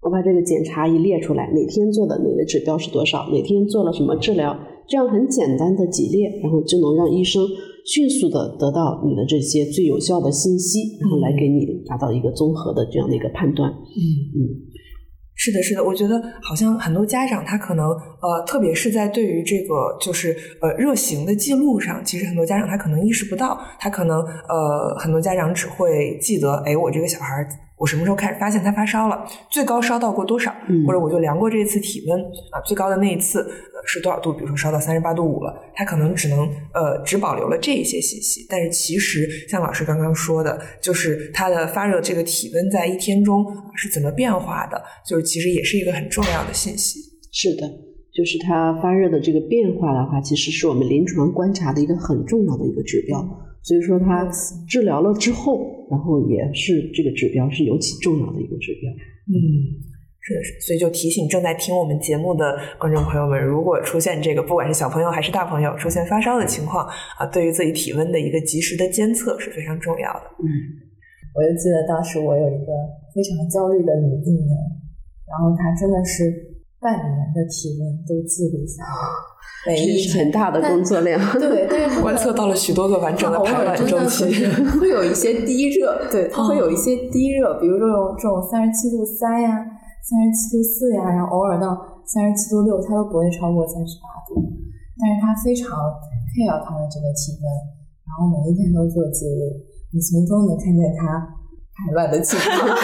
[0.02, 7.46] 我把这个检查一列出来，哪天做的哪个指标是多少，哪天做了什么治疗，这样很简单的几列，然后就能让医生
[7.86, 13.70] 迅速的得到你的这些最有效的信息，然后来给你达到一个综合的这样的一个判断。
[13.70, 14.02] 嗯
[14.34, 14.69] 嗯。
[15.42, 27.48] 是的，是的，我觉得好像很多家长他可能呃，特别是在对于这个就是呃热型的记录上，其实很多家长他可能意识不到，他可能呃很多家长只会记得，哎，我这个小孩。
[27.80, 29.26] 我什么时候开始发现他发烧了？
[29.50, 30.54] 最高烧到过多少？
[30.86, 32.20] 或者我就量过这一次体温
[32.52, 34.34] 啊，最高的那一次呃是多少度？
[34.34, 36.40] 比如说烧到三十八度五了，他可能只能
[36.74, 38.46] 呃只保留了这一些信息。
[38.50, 47.00] 但是其实像老师刚刚说的，就是他的发热这个体温在一天中是怎么变化的，就是其实也是一个很重要的信息。
[47.32, 47.66] 是的，
[48.12, 53.26] 就是它发热的这个变化的话，其实是我们临床观察的一个很重要的一个指标。
[53.62, 54.24] 所以说，他
[54.66, 58.90] 治疗了之后，然后也是这个指标是尤其重要的一个指标。
[59.28, 59.36] 嗯，
[60.18, 60.60] 是的，是。
[60.66, 66.88] 所以就提醒正在听我们节目的观众朋友们，如果出现这个不管是小朋友还是大朋友出现发烧的情况
[67.18, 70.24] 啊，对于自己体温的一个及时的监测是非常重要的。
[70.40, 70.48] 嗯，
[71.36, 72.72] 我就记得当时我有一个
[73.14, 74.56] 非常焦虑的女病人，
[75.28, 76.32] 然后她真的是
[76.80, 79.29] 半年的体温都记录下来。
[79.66, 84.24] 每一很大的工作量，对， 但是 观测到了许多个完整的排卵周期，
[84.80, 89.50] 会有一些低热，对，它会有一些低热，比如说这种三十七度三呀，
[90.02, 94.40] 三十七度四呀，然后偶尔到三十七度六，它都不会超过三十八度，
[94.98, 95.68] 但是它非常
[96.32, 97.44] care 它的这个体温，
[98.08, 99.60] 然后每一天都做记录，
[99.92, 101.36] 你从中能看见它。
[101.80, 102.76] 排卵的情况，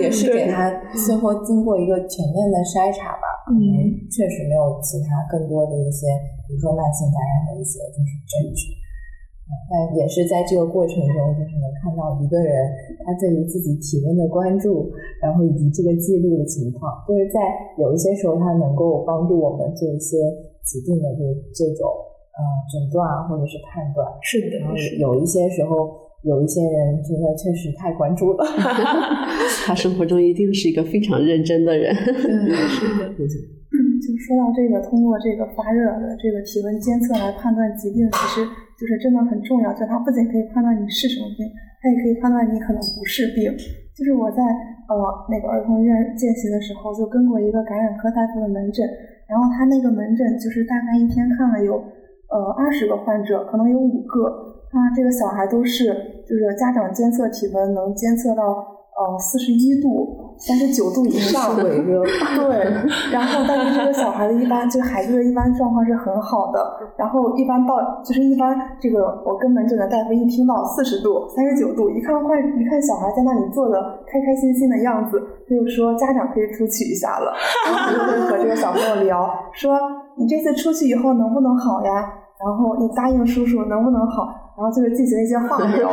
[0.00, 0.72] 也是给他
[1.04, 3.27] 最后经过一个全面的筛查吧。
[3.50, 3.58] 嗯，
[4.12, 6.06] 确实没有其他更多的一些，
[6.46, 8.76] 比如说慢性感染的一些就是证据。
[9.68, 12.52] 但也是在这个过程中，就是能看到一个人
[13.04, 14.92] 他对于自己体温的关注，
[15.22, 17.40] 然后以及这个记录的情况，就是在
[17.78, 20.18] 有一些时候，他能够帮助我们做一些
[20.64, 21.22] 疾病的这
[21.52, 21.88] 这种
[22.36, 24.06] 呃诊断或者是判断。
[24.20, 26.07] 是的，然后有一些时候。
[26.22, 28.44] 有一些人觉得确实太关注了，
[29.64, 31.94] 他生活中一定是一个非常认真的人。
[31.94, 33.14] 对，是的。
[33.14, 38.42] 就说到这个，通过这个发热的这个体温监测来判断疾病，其实
[38.78, 39.72] 就是真的很重要。
[39.74, 41.46] 就它不仅可以判断你是什么病，
[41.82, 43.52] 它也可以判断你可能不是病。
[43.94, 44.42] 就是我在
[44.88, 44.94] 呃
[45.30, 48.86] 那个儿童医院见习的时候，就跟过一个感染科大夫的门诊，
[49.28, 51.74] 然后他那个门诊就是大概一天看了有
[52.30, 54.47] 呃二十个患者，可能有五个。
[54.70, 55.86] 他这个小孩都是，
[56.28, 61.64] 就是家长监测体温能监测到呃四十一度、三十九度以上，对。
[63.10, 66.60] 然后，但是这个小孩的一般，这个孩子的一般状况是很好的。
[66.98, 77.32] 然后一般到就是一般这个我跟门诊的大夫一听到四十度、三十九度，一看患一看小孩在那里坐的开开心心的样子，他就说家长可以出去一下了。
[77.64, 79.78] 然后就会和这个小朋友聊，说
[80.16, 82.12] 你这次出去以后能不能好呀？
[82.38, 84.28] 然后你答应叔叔能不能好？
[84.58, 85.88] 然后就是进行一些化疗，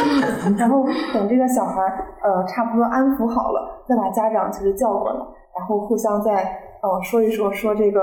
[0.56, 1.82] 然后等这个小孩
[2.22, 5.16] 呃差不多安抚好了，再把家长就是叫过来，
[5.54, 6.42] 然后互相再
[6.80, 8.00] 呃说一说说这个。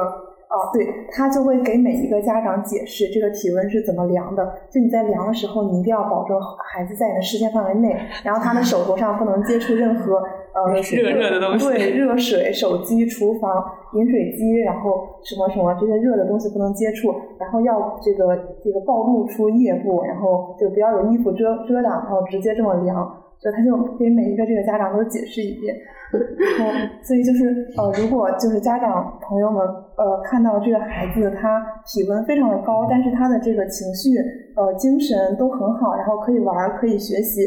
[0.53, 4.45] 哦，对他就会给每一个家长解释这个体温是怎么量的。
[4.69, 10.21] 就你在量的时候，你一定要保证孩子在你的视线范围内，然后他的手头上不能接触任何
[10.53, 23.19] 呃 热热的东西，对，热水、手机、厨房、饮水机，然后什么什么这些热的东西不能接触，然后要这个这个暴露出腋部，然后就不要有衣服遮遮挡，然后直接这么量。
[23.43, 25.75] 就他就给每一个这个家长都解释一遍，
[26.13, 26.71] 然后
[27.03, 29.59] 所以就是呃，如果就是家长朋友们
[29.97, 34.15] 呃看到这个孩子他体温非常的高，但是他的这个情绪
[34.55, 37.41] 呃精神都很好，然后可以玩可以学习。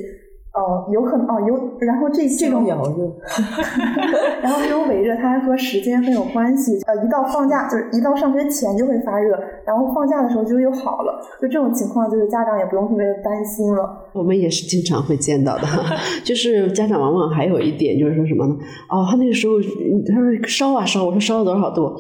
[0.57, 2.65] 哦，有可能哦，有，然后这这种，
[4.43, 6.81] 然后这种伪热它还和时间很有关系。
[6.87, 11.21] 呃，一到放假就是一到上学前就会发热，然后放假的时候就又好了。
[11.41, 14.09] 就这种情况，就是家长也不用特别的担心了。
[14.15, 15.65] 我们也是经常会见到的，
[16.25, 18.57] 就是家长往往还有一点就是说什么呢？
[18.89, 21.95] 哦，他那个时候他说烧啊烧，我说烧了多少度？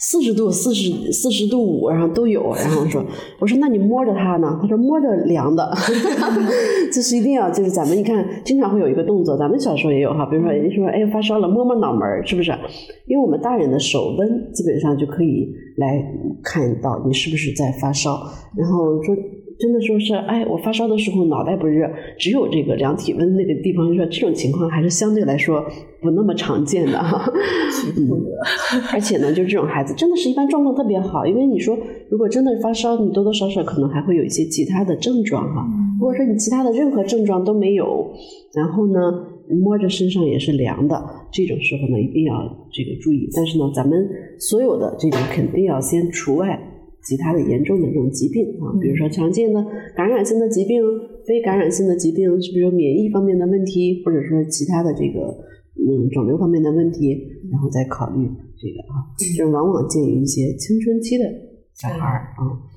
[0.00, 2.42] 四十度、四十四十度五，然后都有。
[2.56, 3.04] 然后说，
[3.38, 4.58] 我说那你摸着它呢？
[4.60, 5.70] 他说摸着凉的。
[6.90, 10.24] 这是一定要，就是咱们你看，经常会有一个动作，咱们小时候也有哈。
[10.26, 12.50] 比如说，人家说哎发烧了，摸摸脑门儿，是不是？
[13.06, 16.02] 因为我们大人的手温基本上就可以来
[16.42, 18.18] 看到你是不是在发烧。
[18.56, 19.14] 然后说。
[19.60, 21.86] 真的说是，哎，我发烧的时候脑袋不热，
[22.18, 25.62] 只有这个量体温那个地方热，这种情况还是相对来说
[26.00, 27.30] 不那么常见的哈。
[28.90, 35.66] 而且呢，就这种孩子真的是一般状况特别好，因为你说如果真的发烧，你多多少少可能还会有一些其他的症状哈。
[35.98, 38.10] 如果说你其他的任何症状都没有，
[38.54, 38.98] 然后呢
[39.62, 40.98] 摸着身上也是凉的，
[41.30, 42.34] 这种时候呢一定要
[42.72, 43.28] 这个注意。
[43.36, 44.08] 但是呢，咱们
[44.38, 46.58] 所有的这种肯定要先除外。
[47.02, 49.64] 其他的严重的这种疾病啊，比如说常见的
[49.96, 50.82] 感染性的疾病、
[51.26, 55.20] 非感染性的疾病，是不是有免疫方面的问题，或者说其他的这个
[55.76, 57.16] 嗯肿瘤方面的问题，
[57.50, 58.26] 然后再考虑
[58.56, 61.24] 这个啊，这往往见于一些青春期的
[61.74, 62.69] 小孩儿啊。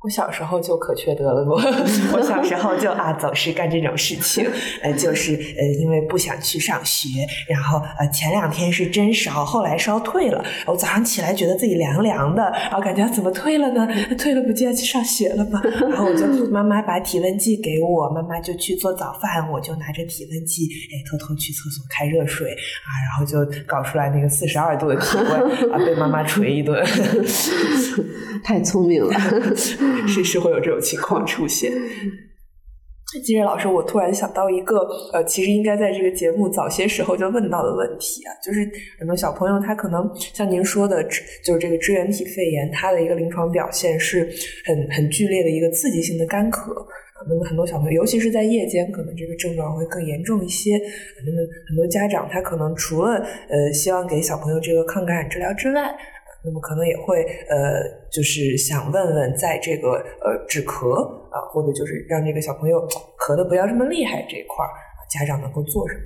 [0.00, 1.56] 我小时候就可缺德了，我
[2.16, 4.46] 我小时候就啊总是干这种事情，
[4.80, 7.08] 呃就是呃因为不想去上学，
[7.48, 13.88] 然后呃前两天是真烧，后来烧退了，我早上起来觉得自己凉凉的，然后感觉怎么退了呢？
[14.16, 15.60] 退了不就要去上学了吗？
[15.90, 26.86] 然后我就妈妈把体温计给我，妈妈就去做早饭，我就拿着体温计，哎偷偷去厕所开热水啊，然后就搞出来那个四十二度的体温啊，被妈妈捶一顿，
[28.44, 29.12] 太聪明了。
[30.06, 31.72] 是是会有这种情况出现。
[33.24, 38.60] 金日老师，我突然想到一个，呃，其实应该在这个节目早些时候就问到的问题啊，就是
[38.98, 41.02] 很多小朋友他可能像您说的，
[41.42, 44.28] 就是这个支原体肺炎，它的一个临床表现是
[44.66, 46.70] 很很剧烈的一个刺激性的干咳。
[47.26, 50.78] 那么很多小朋友，尤其是在夜间，可能这个症状会更严重一些。
[51.24, 53.14] 那么很多家长他可能除了
[53.48, 55.92] 呃希望给小朋友这个抗感染治疗之外，
[56.44, 60.94] 那么可能也会呃，就是想问问，在这个呃止咳
[61.30, 62.86] 啊，或者就是让这个小朋友
[63.18, 64.70] 咳的不要这么厉害这一块儿，
[65.10, 66.00] 家长能够做什么？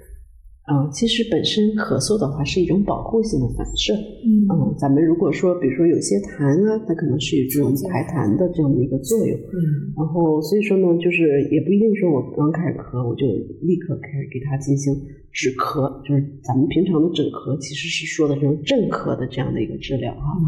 [0.63, 3.93] 嗯，其实本身咳嗽的话是一种保护性的反射。
[3.93, 9.37] 嗯，咱们如果说，比如说有些痰啊，它可能是有这种排痰的这样的一个作用。
[9.37, 13.27] 嗯，然后所以说呢，就是也不一定说我刚开始咳，我就
[13.67, 14.95] 立刻开始给它进行
[15.33, 20.39] 止咳，就是咱们平常的止咳其实是说的这种镇咳的这样的一个治疗哈。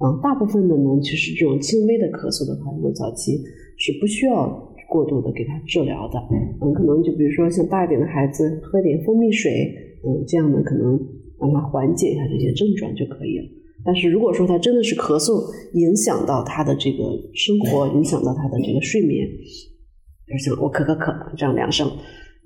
[0.00, 3.36] 嗯，大部分的呢，其实这种轻微的咳嗽的话，如果早期
[3.76, 4.64] 是不需要。
[4.88, 6.18] 过度的给他治疗的，
[6.60, 9.52] 嗯，可能就比如说像大一点的孩子喝点蜂蜜水，
[10.02, 10.98] 嗯，这样呢可能
[11.38, 13.44] 让他缓解一下这些症状就可以了。
[13.84, 19.28] 但是如果说他真的是咳嗽影响到他的这个生活，影响到他的这个睡眠，
[20.26, 21.86] 就像我咳咳咳这样两声。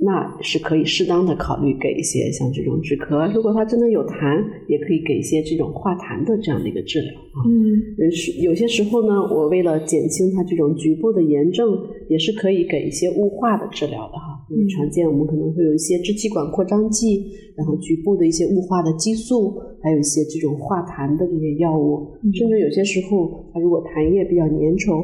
[0.04, 7.38] 那是可以适当的考虑给一些像这种止咳，如果他真的有痰，也可以给一些这种化痰的这样的一个治疗啊。
[7.46, 11.70] 嗯，是有些时候呢，我为了减轻他这种局部的炎症，
[12.08, 14.42] 也是可以给一些雾化的治疗的哈。
[14.50, 17.22] 嗯，常见我们可能会有一些支气管扩张剂，
[17.56, 24.98] 然后局部的一些雾化的激素，还有一些这种化痰的这些药物，甚至有些时候他如果痰液比较粘稠，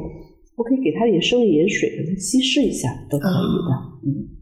[0.57, 4.11] 我可以给他点生理盐水让他稀释一下都可以的。
[4.11, 4.35] 嗯。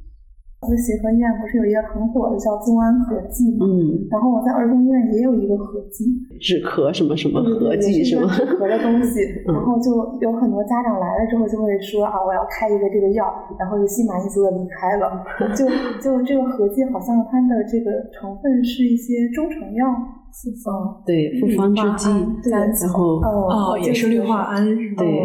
[0.56, 3.68] 我在协和医院不是有一个很火的叫宗安合剂吗？
[3.68, 6.08] 嗯，然后我在儿童医院也有一个合剂，
[6.40, 8.24] 止咳什么什么合剂是吗？
[8.32, 9.92] 止咳的东西， 然后就
[10.24, 13.28] 有很多家长来了之后就会说啊，我要开一个这个药，
[13.60, 15.20] 然后就心满意足的离开了。
[15.52, 15.68] 就
[16.00, 19.84] 就这个合剂好像它的这个成分是一些中成药，
[20.32, 22.08] 复方对复方制剂，
[22.42, 24.64] 对，然后哦也是氯化铵，
[24.96, 25.20] 对。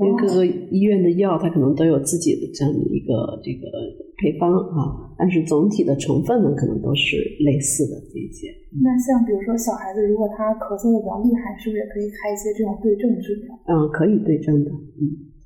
[0.00, 3.70] 因为各个医院的药它可能都有自己的这样的一个这个
[4.18, 8.48] 配方啊，但是总体的成分呢可能都是类似的这些。
[8.82, 13.54] 那像比如说小孩子，如果他咳嗽的比较厉害，是不是也可以开一些这种对症治疗？
[13.68, 15.00] 嗯，可以对症的，嗯，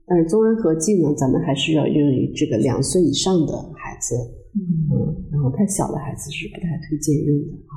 [0.06, 4.14] 但是综安合剂呢，咱们还是要用于这个两岁以上的孩子，
[4.54, 4.94] 嗯，
[5.32, 7.74] 然后太小的孩子是不太推荐用的啊。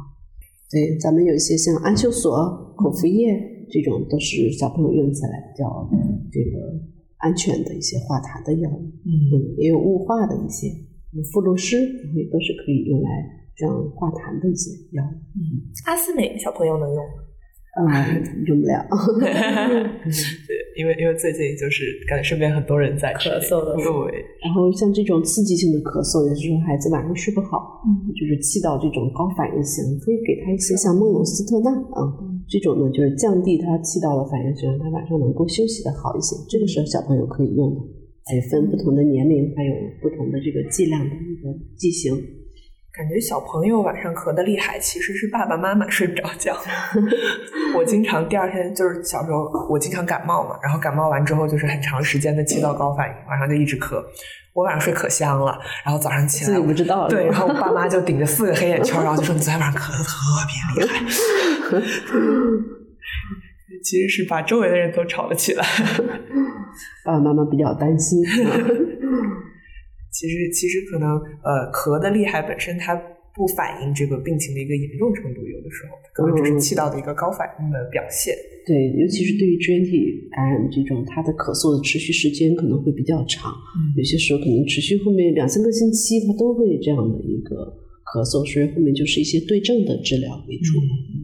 [0.69, 2.33] 对，咱们有一些像安秀索、
[2.77, 3.33] 口服液
[3.71, 5.65] 这种，都是小朋友用起来比较
[6.31, 6.77] 这个
[7.19, 10.67] 安全的一些化痰的药物，嗯，也有雾化的一些，
[11.31, 11.77] 富露湿
[12.15, 13.09] 也都是可以用来
[13.55, 15.13] 这样化痰的一些药物。
[15.35, 17.28] 嗯，阿司美小朋友能用吗？
[17.77, 17.85] 啊，
[18.47, 18.81] 用不了。
[19.21, 23.85] 对，因为因为最近就是感觉身边很多人在咳嗽的，对。
[24.41, 32.01] 然后像这种刺激性的咳嗽，有时候孩子晚上睡不好，嗯，就是气到这种高反应型，可以给他一些像梦龙斯特钠啊，
[32.49, 36.35] 这种呢就是降低他气道的反应型，让他晚上能够休息的好一些。
[36.49, 37.79] 这个时候小朋友可以用的，
[38.33, 42.17] 也分不同的年龄，还有不同的这个剂量的一个剂型。
[42.91, 46.57] 感觉小朋友晚上咳的厉害，其实是爸爸妈妈睡不着觉。
[47.77, 54.03] 我经常第二天就是小时候，我经常感冒嘛，然后感冒完之后就是很长时间的气道高反应，晚上就一直咳。
[54.53, 60.11] 我晚上睡可香了，然后早上起来自己不知道对，然后我爸妈就顶着四个黑眼圈，然后就说你昨天晚上咳的特
[60.47, 60.99] 别厉害。
[63.83, 65.63] 其实是把周围的人都吵了起来，
[67.05, 68.19] 爸爸妈妈比较担心。
[70.11, 72.95] 其实，其实可能，呃，咳的厉害本身它
[73.35, 78.35] 不反映这个病情的一个严重程度，有的时候可能只是气道的一个高反应的表现。
[78.65, 83.53] 对，尤其是对于支原体感染这种，它的咳嗽的持续时间可能会比较长，
[83.95, 87.55] 有些时候可能持续后面两三个星期，它都会这样的一个
[88.05, 90.77] 咳嗽，所以后面就是一些对症的治疗为主。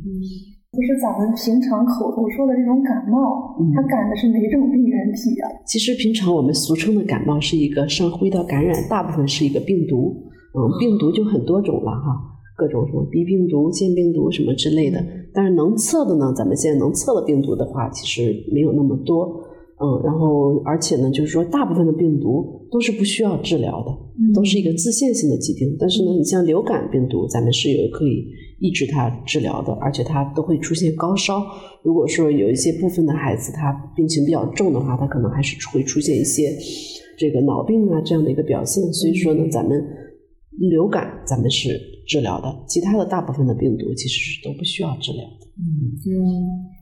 [0.06, 0.55] 嗯。
[0.76, 5.48] 就是咱们平常口头说的这种感冒，它感的是哪种病原体啊？
[5.66, 10.14] 其实平常我们俗称的感冒是一个上呼吸道感染，大部分是一个病毒。
[10.54, 12.16] 嗯，病毒就很多种了哈，
[12.58, 15.02] 各种什么鼻病毒、腺病毒什么之类的。
[15.34, 19.42] 但是能测的呢，咱们现在能测的病毒的话，其实没有那么多。
[19.78, 25.76] 嗯，然后而且呢，就是说大部分的病毒都是不需要治疗的，都是一个自限性的疾病。
[25.80, 28.26] 但是呢，你像流感病毒，咱们是有可以。
[28.58, 31.46] 抑制它治疗的，而且它都会出现高烧。
[31.84, 36.58] 如果说有一些部分的孩子他病情比较重的话，他可能还是会出现一些
[37.18, 38.82] 这个脑病啊这样的一个表现。
[38.94, 39.86] 所以说呢，咱们
[40.60, 45.46] 流感咱们是治疗的，其他的大部分的病毒其实是都不需要治疗的。
[45.58, 46.12] 嗯嗯，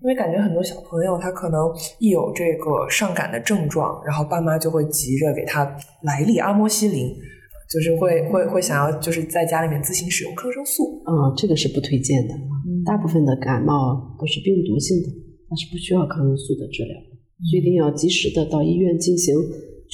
[0.02, 1.60] 因为感觉很多小朋友他可能
[2.00, 5.64] 一有这个上感的症状，然后爸妈就会急着给他
[6.04, 7.14] 来粒阿莫西林。
[7.72, 12.34] 就是会会会想要就是在家里面自行使用抗生素，嗯，这个是不推荐的。
[12.86, 15.10] 大部分的感冒都是病毒性的，
[15.50, 16.94] 它是不需要抗生素的治疗，
[17.50, 19.34] 所以一定要及时的到医院进行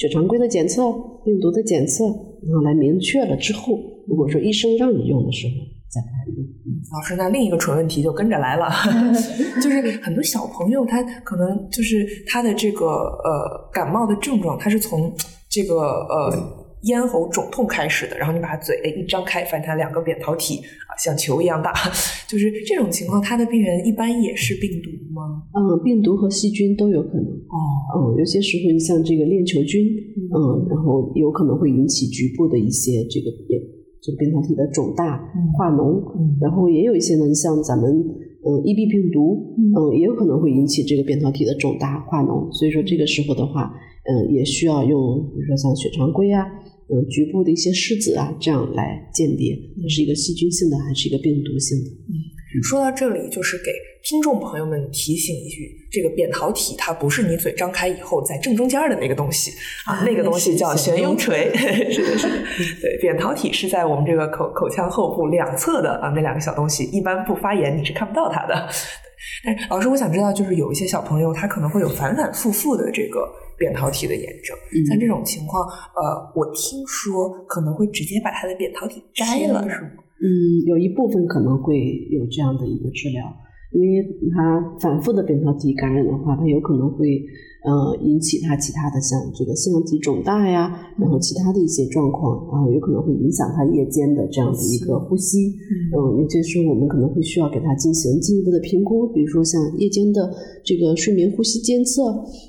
[0.00, 0.90] 血常规的检测、
[1.22, 3.78] 病毒的检测，然后来明确了之后，
[4.08, 5.52] 如果说医生让你用的时候
[5.92, 6.46] 再来用。
[6.90, 8.70] 老师，那另一个蠢问题就跟着来了，
[9.62, 15.12] 就是很多小朋友他可能就是他的这个呃感冒的症状，他是从
[15.50, 16.59] 这个呃。
[16.82, 20.56] 咽喉肿痛开始的，然后你把嘴一张开，发现它两个扁桃体
[20.88, 21.72] 啊像球一样大，
[22.26, 25.42] 就是这种情况，它的病源一般也是病毒吗？
[25.52, 27.26] 嗯，病毒和细菌都有可能。
[27.26, 27.56] 哦，
[27.96, 29.86] 嗯，有些时候你像这个链球菌，
[30.32, 33.60] 嗯，然后有可能会引起局部的一些这个扁，
[34.00, 35.18] 就扁桃体的肿大
[35.58, 36.00] 化脓，
[36.40, 43.70] 然后也有一些呢，像咱们嗯 EB 病毒，嗯，也有可能会引起这个扁桃体的肿大化脓，所以说这个时候的话，
[44.08, 46.46] 嗯，也需要用，比如说像血常规啊。
[46.92, 51.90] 嗯，局部的一些拭子啊，这样来鉴别它是一个细菌性的还是一个病毒性的。
[51.90, 53.70] 嗯，说到这里，就是给
[54.02, 59.52] 听众朋友们提醒一句：这个扁桃体它不是你嘴张开以后在正中间的那个东西
[59.86, 61.52] 啊，那个东西叫悬雍垂。
[61.92, 62.34] 是的，是的。
[62.82, 68.68] 对，扁桃体是在我们这个口口腔后部两侧的啊，那两个小东西一般不发炎，你是看不到它的。
[69.44, 73.20] 但是老师，我想知道，就是有一些小朋友他可能会有反反复复的这个。
[73.60, 74.56] 扁桃体的炎症，
[74.88, 79.90] 像这种情况，呃，我听说可能会直接把他的扁桃体摘了，是吗？
[80.24, 81.76] 嗯，有一部分可能会
[82.10, 83.22] 有这样的一个治疗，
[83.72, 84.02] 因为
[84.32, 87.22] 他反复的扁桃体感染的话，他有可能会。
[87.62, 95.52] 呃，引起他其他的像这个腺样体肿大呀，然后其他的一些状况，然后有可能会影响他夜间的这样的一个呼吸。
[95.92, 100.32] 嗯，有些时候我们可能会需要给他进行进一步的评估，比如说像夜间的
[100.64, 102.02] 这个睡眠呼吸监测，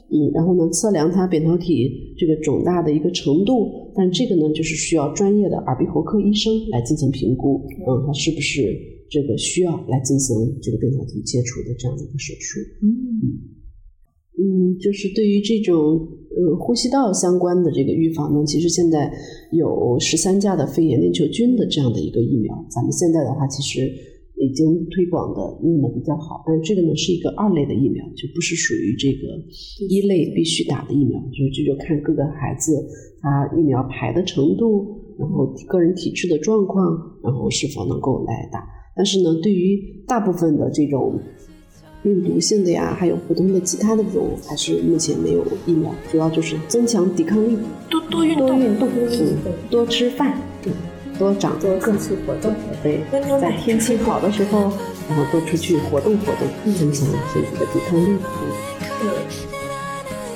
[0.09, 3.91] 嗯，然后呢测量他扁桃体这个肿大的一个程度。
[3.93, 8.63] 但这个呢，就是需要专业的耳鼻喉科医生来进行评估，嗯，他是不是
[9.09, 12.59] 这个需要来进行这个扁桃体切除的这样的一个手术？
[12.81, 13.60] 嗯。
[14.37, 19.11] 嗯，就是对于这种呃呼吸道相关的这个预防呢，其实现在
[19.51, 23.85] 有十三价的肺炎链球菌的这样的一个疫苗，咱们现在的话其实
[24.37, 29.27] 已经推广的用的比较好，但是这个呢是一个二类的疫苗，就不是属于这个
[29.87, 32.71] 一类必须打的疫苗，所以这就看各个孩子
[33.21, 36.87] 他疫苗排的程度，然后个人体质的状况，
[37.21, 38.65] 然后是否能够来打。
[38.95, 41.19] 但是呢，对于大部分的这种
[42.03, 47.57] 病毒性的呀，还有普通的其他的这种，还是目前没有疫苗，主要就是增强抵抗力，
[47.89, 50.35] 多多运动，多运动，嗯，多吃饭，
[50.65, 50.73] 嗯，
[51.19, 53.01] 多长多各处活动，对，
[53.39, 54.73] 在天气好的时候，
[55.07, 58.17] 然后多出去活动活动，增强身体的抵抗力。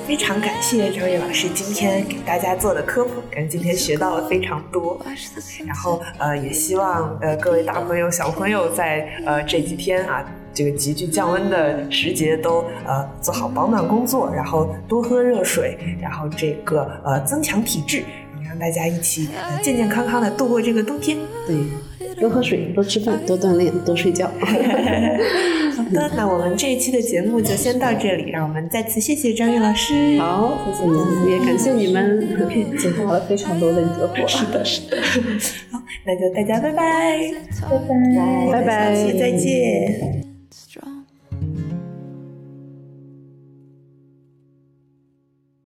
[0.06, 4.96] 非常感谢张宇老师今天给大家做的科普，感觉今天学到了非常多。
[5.66, 10.24] 然后呃，也希望呃各位大朋友小朋友在呃这几天啊
[10.56, 18.02] 这个急剧降温的时节都呃做好保暖工作，然后多喝热水，然后这个呃增强体质，
[18.42, 21.18] 让大家一起呃健健康康的度过这个冬天。
[21.46, 21.56] 对。
[22.18, 24.26] 多喝水，多吃饭，多锻炼，多睡觉。
[24.40, 30.18] 好的，那我们这一期的节目就先到这里，让我们再次谢谢张玉老师。
[30.18, 32.26] 好，谢谢你也感谢你们，
[32.78, 34.26] 解答了非常多的疑惑。
[34.26, 34.96] 是的，是的。
[35.70, 37.18] 好，那就大家拜拜，
[37.60, 40.25] 拜拜，拜拜，再见。